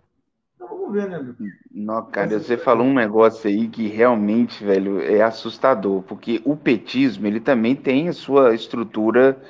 [0.54, 1.34] Então vamos ver, né, meu?
[1.70, 7.26] Não, cara, você falou um negócio aí que realmente, velho, é assustador, porque o petismo,
[7.26, 9.40] ele também tem a sua estrutura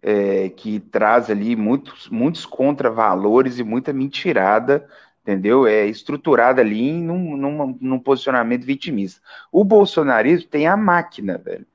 [0.00, 4.88] é, que traz ali muitos, muitos contravalores e muita mentirada,
[5.22, 5.66] entendeu?
[5.66, 9.20] É estruturada ali num, num, num posicionamento vitimista.
[9.50, 11.66] O bolsonarismo tem a máquina, velho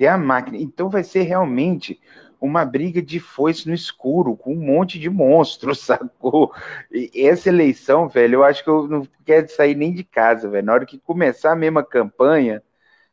[0.00, 0.56] ter a máquina.
[0.56, 2.00] Então vai ser realmente
[2.40, 6.52] uma briga de foice no escuro, com um monte de monstros, sacou?
[6.90, 10.66] E essa eleição, velho, eu acho que eu não quero sair nem de casa, velho.
[10.66, 12.62] Na hora que começar a mesma campanha,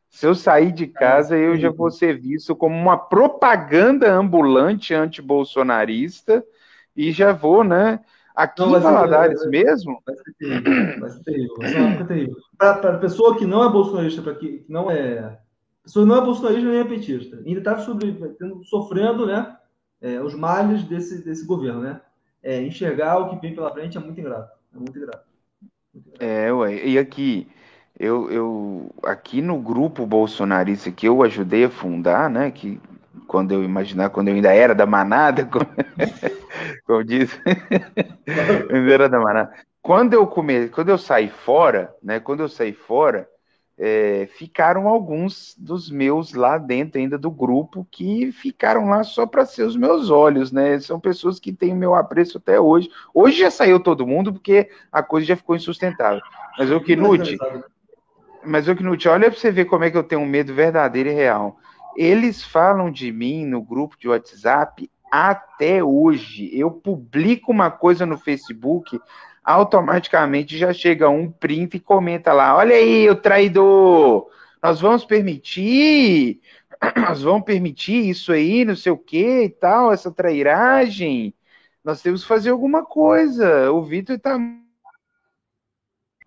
[0.09, 6.43] se eu sair de casa, eu já vou ser visto como uma propaganda ambulante anti-bolsonarista
[6.95, 7.99] e já vou, né?
[8.33, 10.01] Aqui não, em Valadares ser, mesmo.
[10.05, 11.55] Vai ser terrível, vai ser terrível.
[11.57, 12.35] Vai ser terrível.
[12.57, 15.39] Para a pessoa que não é bolsonarista, para que não é
[15.87, 17.37] pessoa não é bolsonarista nem é petista.
[17.45, 17.77] Ainda está
[18.63, 19.57] sofrendo né,
[20.01, 21.81] é, os males desse, desse governo.
[21.81, 22.01] Né?
[22.43, 24.51] É, enxergar o que vem pela frente é muito ingrato.
[24.75, 25.25] É muito ingrato.
[26.19, 27.47] É, ué, e aqui,
[27.97, 32.79] eu, eu, aqui no grupo bolsonarista que eu ajudei a fundar, né, que
[33.25, 35.65] quando eu imaginar, quando eu ainda era da manada, como,
[36.85, 37.39] como diz,
[38.69, 39.53] eu ainda era da manada.
[39.81, 43.27] Quando eu come, quando eu saí fora, né, quando eu saí fora,
[43.79, 49.45] é, ficaram alguns dos meus lá dentro ainda do grupo que ficaram lá só para
[49.45, 50.79] ser os meus olhos, né?
[50.79, 52.89] São pessoas que têm o meu apreço até hoje.
[53.13, 56.21] Hoje já saiu todo mundo porque a coisa já ficou insustentável.
[56.57, 57.37] Mas o Knut,
[58.43, 61.09] mas o Knut, olha para você ver como é que eu tenho um medo verdadeiro
[61.09, 61.59] e real.
[61.95, 66.49] Eles falam de mim no grupo de WhatsApp até hoje.
[66.51, 68.99] Eu publico uma coisa no Facebook,
[69.47, 74.29] automaticamente já chega um print e comenta lá: olha aí, o traidor,
[74.61, 76.41] nós vamos permitir,
[76.97, 81.33] nós vamos permitir isso aí, não sei o que e tal, essa trairagem.
[81.81, 83.71] Nós temos que fazer alguma coisa.
[83.71, 84.37] O Vitor tá.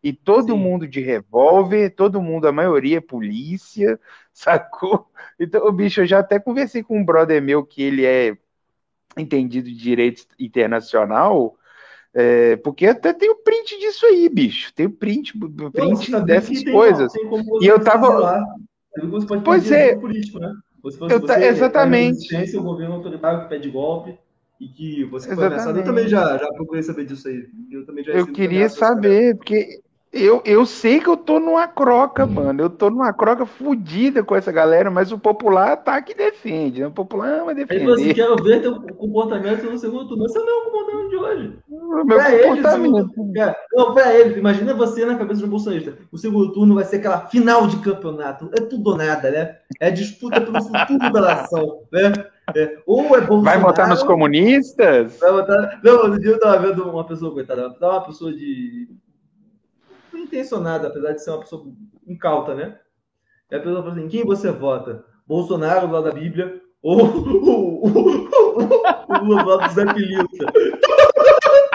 [0.02, 0.58] E todo Sim.
[0.58, 4.00] mundo de revólver, todo mundo, a maioria é polícia,
[4.32, 5.10] sacou?
[5.38, 8.34] Então, o bicho, eu já até conversei com um brother meu que ele é
[9.14, 11.58] entendido de direito internacional.
[12.12, 14.72] É, porque até tem o print disso aí, bicho.
[14.74, 15.32] Tem o print,
[15.72, 17.12] print dessas coisas.
[17.12, 17.30] Tem,
[17.62, 18.44] e eu tava.
[19.44, 19.96] pois é.
[19.96, 20.52] Político, né?
[20.82, 22.56] Você, eu exatamente.
[22.56, 24.18] o governo autoritário que pede golpe
[24.58, 25.78] e que você foi ameaçado.
[25.78, 27.46] Eu também já, já procurei saber disso aí.
[27.70, 29.80] Eu também já Eu queria saber, porque
[30.12, 32.62] Eu, eu sei que eu tô numa croca, mano.
[32.62, 36.80] Eu tô numa croca fodida com essa galera, mas o popular tá que defende.
[36.80, 36.88] Né?
[36.88, 37.82] O popular vai defender.
[37.82, 40.26] Aí você quer ver teu comportamento no segundo turno.
[40.26, 41.58] Esse é o meu comportamento de hoje.
[41.70, 43.12] O meu Pra eles, comportamento.
[43.16, 45.96] o- cara, não, pra eles, imagina você na cabeça do bolsonarista.
[46.10, 48.50] O segundo turno vai ser aquela final de campeonato.
[48.52, 49.56] É tudo ou nada, né?
[49.78, 52.12] É disputa pelo futuro da nação, né?
[52.56, 53.42] É, ou é Bolsonaro...
[53.44, 55.20] Vai votar nos comunistas?
[55.20, 55.78] Vai botar.
[55.84, 58.88] Não, dia eu tava vendo uma pessoa, coitada, uma pessoa de.
[60.14, 61.66] Intencionada, apesar de ser uma pessoa
[62.06, 62.78] incauta, né?
[63.50, 65.04] E a pessoa falou assim: quem você vota?
[65.26, 67.88] Bolsonaro do lado da Bíblia ou o,
[69.22, 70.46] Lula do lado do Zé Pililta?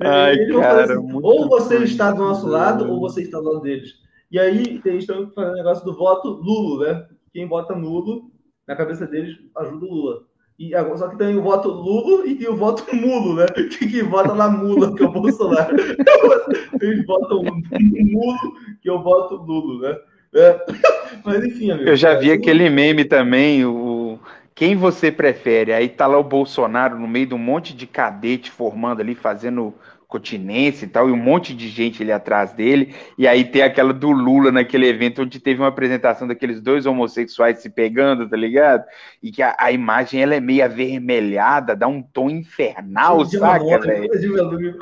[0.00, 3.60] Ai, falar cara, assim, ou você está do nosso lado, ou você está do lado
[3.60, 3.94] deles.
[4.30, 7.06] E aí eles estão fazendo o negócio do voto nulo, né?
[7.32, 8.30] Quem vota nulo,
[8.66, 10.22] na cabeça deles, ajuda o Lula.
[10.58, 13.46] E só que tem o voto Lula e tem o voto mulo, né?
[13.76, 15.74] Que, que vota na mula, que é o Bolsonaro.
[16.80, 18.38] Eles votam mulo,
[18.80, 19.98] que eu voto Lula, né?
[20.34, 20.66] É.
[21.24, 21.88] Mas enfim, amigo.
[21.88, 24.18] Eu já vi é, aquele meme também, o
[24.54, 25.72] quem você prefere?
[25.72, 29.74] Aí tá lá o Bolsonaro no meio de um monte de cadete formando ali, fazendo
[30.14, 33.92] continência e tal, e um monte de gente ali atrás dele, e aí tem aquela
[33.92, 38.84] do Lula naquele evento onde teve uma apresentação daqueles dois homossexuais se pegando, tá ligado?
[39.20, 43.80] E que a, a imagem ela é meio avermelhada, dá um tom infernal, de saca,
[43.80, 44.08] velho?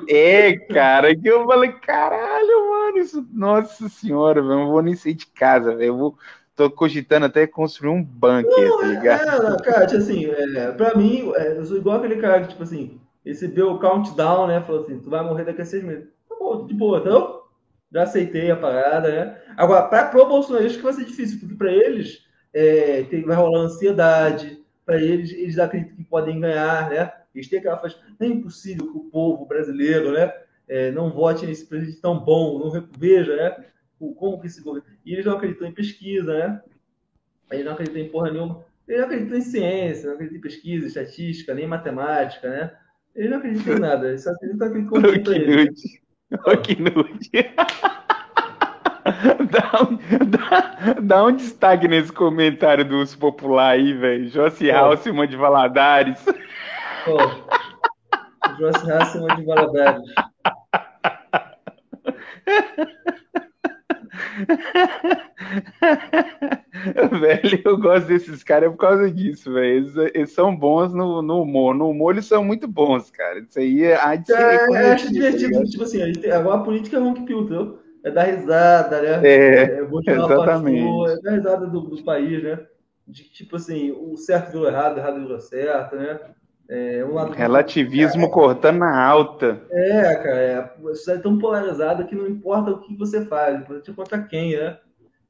[0.07, 4.95] É, cara, que eu falei, caralho, mano, isso, nossa senhora, velho, eu não vou nem
[4.95, 6.19] sair de casa, velho, eu vou,
[6.55, 9.29] tô cogitando até construir um bunker, tá ligado?
[9.31, 12.49] É, não, cara, tipo assim, é, pra mim, é, eu sou igual aquele cara que,
[12.49, 14.61] tipo assim, recebeu o countdown, né?
[14.63, 16.09] Falou assim, tu vai morrer daqui a seis meses.
[16.29, 17.43] Tá bom, de boa, então,
[17.93, 19.43] já aceitei a parada, né?
[19.57, 23.61] Agora, pra pro bolsonarista que vai ser difícil, porque pra eles é, tem, vai rolar
[23.61, 27.13] ansiedade, pra eles, eles acreditam que podem ganhar, né?
[27.35, 27.81] Eles têm aquela
[28.21, 30.33] não é impossível que o povo brasileiro, né?
[30.73, 33.65] é, não vote nesse presidente tão bom, não veja, né?
[34.17, 34.89] Como que esse governo...
[35.05, 36.63] E eles não acreditam em pesquisa, né?
[37.51, 38.65] Eles não acreditam em porra nenhuma.
[38.89, 42.75] Eles não acreditam em ciência, não acreditam em pesquisa, estatística, nem matemática, né?
[43.15, 45.67] Eles não acreditam em nada, eles só acreditam naquilo que Ô, convém pra que eles.
[45.67, 46.03] nude.
[46.47, 47.31] Ô, que nude.
[49.51, 49.99] Dá um,
[50.29, 54.29] dá, dá um destaque nesse comentário do Urso Popular aí, velho.
[54.29, 54.77] Jossi Ó.
[54.77, 56.25] Halseman de Valadares.
[57.09, 57.17] Ó,
[58.49, 60.03] o Joyce Hasselman de Valadares.
[67.21, 69.77] velho, eu gosto desses caras por causa disso, velho.
[69.77, 71.75] Eles, eles são bons no, no humor.
[71.75, 73.41] No humor eles são muito bons, cara.
[73.41, 75.71] Isso aí é ser É, eu acho tá divertido, ligado?
[75.71, 77.79] tipo assim, a gente agora a política é um que entendeu?
[78.05, 79.29] É dar risada, né?
[79.29, 80.83] É, É, exatamente.
[80.83, 82.59] pastor, é dar risada do, do país, né?
[83.07, 86.19] De tipo assim, o certo virou errado, o errado virou certo, né?
[86.69, 89.61] É, um lado relativismo cortando na alta.
[89.71, 93.61] É, cara, é, a sociedade é tão polarizada que não importa o que você faz,
[93.61, 94.79] importante é contra quem, né?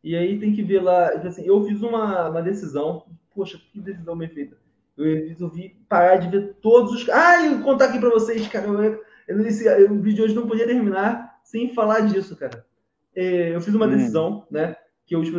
[0.02, 3.80] E aí tem que ver lá, tipo assim, eu fiz uma, uma decisão, poxa, que
[3.80, 4.56] decisão bem feita.
[4.96, 7.08] Eu resolvi parar de ver todos os.
[7.08, 8.66] Ah, eu vou contar aqui pra vocês, cara.
[8.66, 12.64] Eu, eu, esse, o vídeo de hoje não podia terminar sem falar disso, cara.
[13.14, 13.90] É, eu fiz uma Hum.
[13.90, 14.76] decisão, né?
[15.06, 15.38] Que eu, tipo,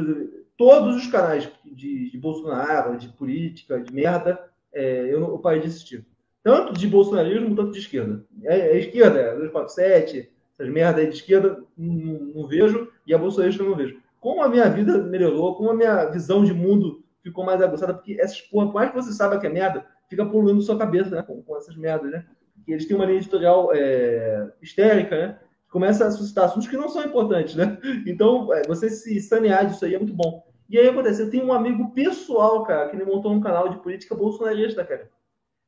[0.57, 4.39] todos os canais de, de Bolsonaro, de política, de merda,
[4.73, 6.05] é, eu, não- eu parei de assistir.
[6.43, 8.23] Tanto de bolsonarismo, tanto de esquerda.
[8.43, 13.17] É, é esquerda, é 247, essas merdas aí de esquerda, não, não vejo, e a
[13.17, 13.97] bolsonarista eu não vejo.
[14.23, 18.15] Como a minha vida melhorou, como a minha visão de mundo ficou mais aguçada, porque
[18.17, 21.21] essas porra, por mais que você saiba que é merda, fica poluindo sua cabeça, né?
[21.23, 22.25] Com, com essas merdas, né?
[22.65, 25.39] E eles têm uma linha editorial é, histérica, né?
[25.69, 27.77] Começa a suscitar assuntos que não são importantes, né?
[28.07, 30.47] Então, é, você se sanear disso aí é muito bom.
[30.69, 33.83] E aí acontece, eu tenho um amigo pessoal, cara, que ele montou um canal de
[33.83, 35.09] política bolsonarista, cara.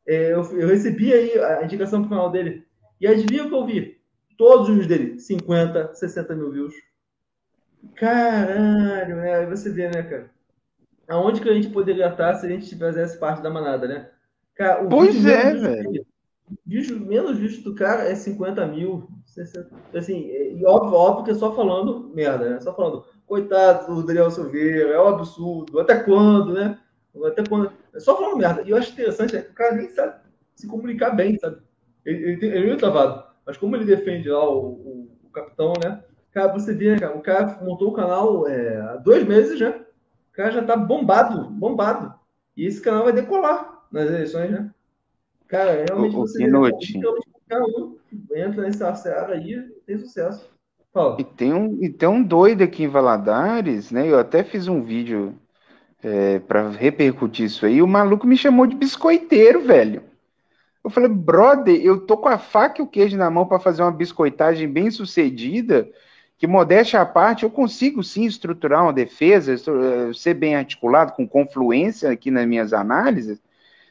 [0.08, 2.66] É, eu, eu recebi aí a indicação pro canal dele.
[3.01, 3.97] E adivinha o que eu vi?
[4.38, 6.74] Todos os vídeos dele, 50, 60 mil views.
[7.95, 9.36] Caralho, né?
[9.36, 10.29] Aí você vê, né, cara?
[11.07, 14.09] Aonde que a gente poderia estar se a gente fizesse parte da manada, né?
[14.55, 16.05] Cara, o Pois é, velho.
[16.65, 19.07] vídeo- menos visto do cara é 50 mil.
[19.25, 22.59] 60, assim, e óbvio, óbvio que é só falando merda, né?
[22.61, 26.79] Só falando, coitado do Daniel Silveira, é um absurdo, até quando, né?
[27.25, 27.71] Até quando.
[27.93, 28.61] É só falando merda.
[28.61, 30.21] E eu acho interessante é que o cara nem sabe
[30.55, 31.57] se comunicar bem, sabe?
[32.05, 33.23] Ele, ele, ele é meio travado.
[33.45, 36.01] Mas como ele defende lá o, o, o capitão, né?
[36.36, 39.69] Cara, você vê, cara, o cara montou o canal é, há dois meses já.
[39.69, 42.13] O cara já tá bombado, bombado.
[42.57, 44.69] E esse canal vai decolar nas eleições, né?
[45.47, 50.49] Cara, realmente O- você vê, um que entra nessa seara aí tem sucesso.
[50.93, 51.15] Fala.
[51.21, 54.05] E tem um, e tem um doido aqui em Valadares, né?
[54.11, 55.33] Eu até fiz um vídeo
[56.03, 57.81] é, para repercutir isso aí.
[57.81, 60.03] O maluco me chamou de biscoiteiro, velho.
[60.83, 63.81] Eu falei, brother, eu tô com a faca e o queijo na mão para fazer
[63.81, 65.89] uma biscoitagem bem sucedida,
[66.38, 71.27] que modéstia à parte, eu consigo sim estruturar uma defesa, eh, ser bem articulado, com
[71.27, 73.41] confluência aqui nas minhas análises.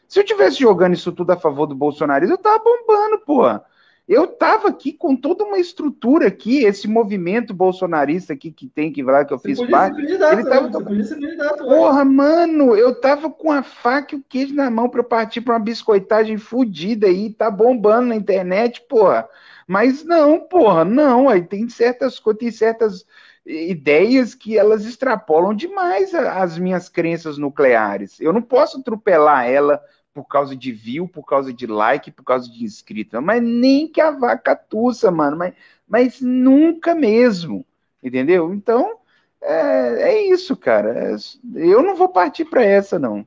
[0.07, 3.65] Se eu tivesse jogando isso tudo a favor do bolsonarismo, eu tava bombando, porra.
[4.07, 9.03] Eu estava aqui com toda uma estrutura aqui, esse movimento bolsonarista aqui que tem que
[9.03, 9.99] lá que eu fiz parte.
[9.99, 10.85] ele tava, né?
[10.85, 14.91] podia ser candidato, Porra, mano, eu tava com a faca e o queijo na mão
[14.91, 19.27] para partir para uma biscoitagem fodida aí, tá bombando na internet, porra.
[19.67, 21.27] Mas não, porra, não.
[21.27, 23.07] Aí tem certas coisas, tem certas
[23.47, 28.21] ideias que elas extrapolam demais as minhas crenças nucleares.
[28.21, 29.83] Eu não posso atropelar ela
[30.15, 33.21] por causa de view, por causa de like, por causa de inscrito.
[33.21, 35.37] Mas nem que a vaca tussa, mano.
[35.37, 35.55] Mas,
[35.87, 37.67] mas nunca mesmo.
[38.03, 38.55] Entendeu?
[38.55, 38.99] Então,
[39.43, 41.13] é, é isso, cara.
[41.13, 41.17] É,
[41.57, 43.27] eu não vou partir para essa, não.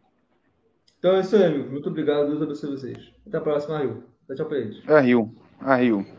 [0.97, 1.69] Então é isso aí, amigo.
[1.69, 2.27] Muito obrigado.
[2.27, 3.11] Deus abençoe vocês.
[3.27, 4.03] Até a próxima, Rio.
[4.35, 4.89] Tchau pra eles.
[4.89, 5.31] A Rio.
[5.59, 6.16] A Rio.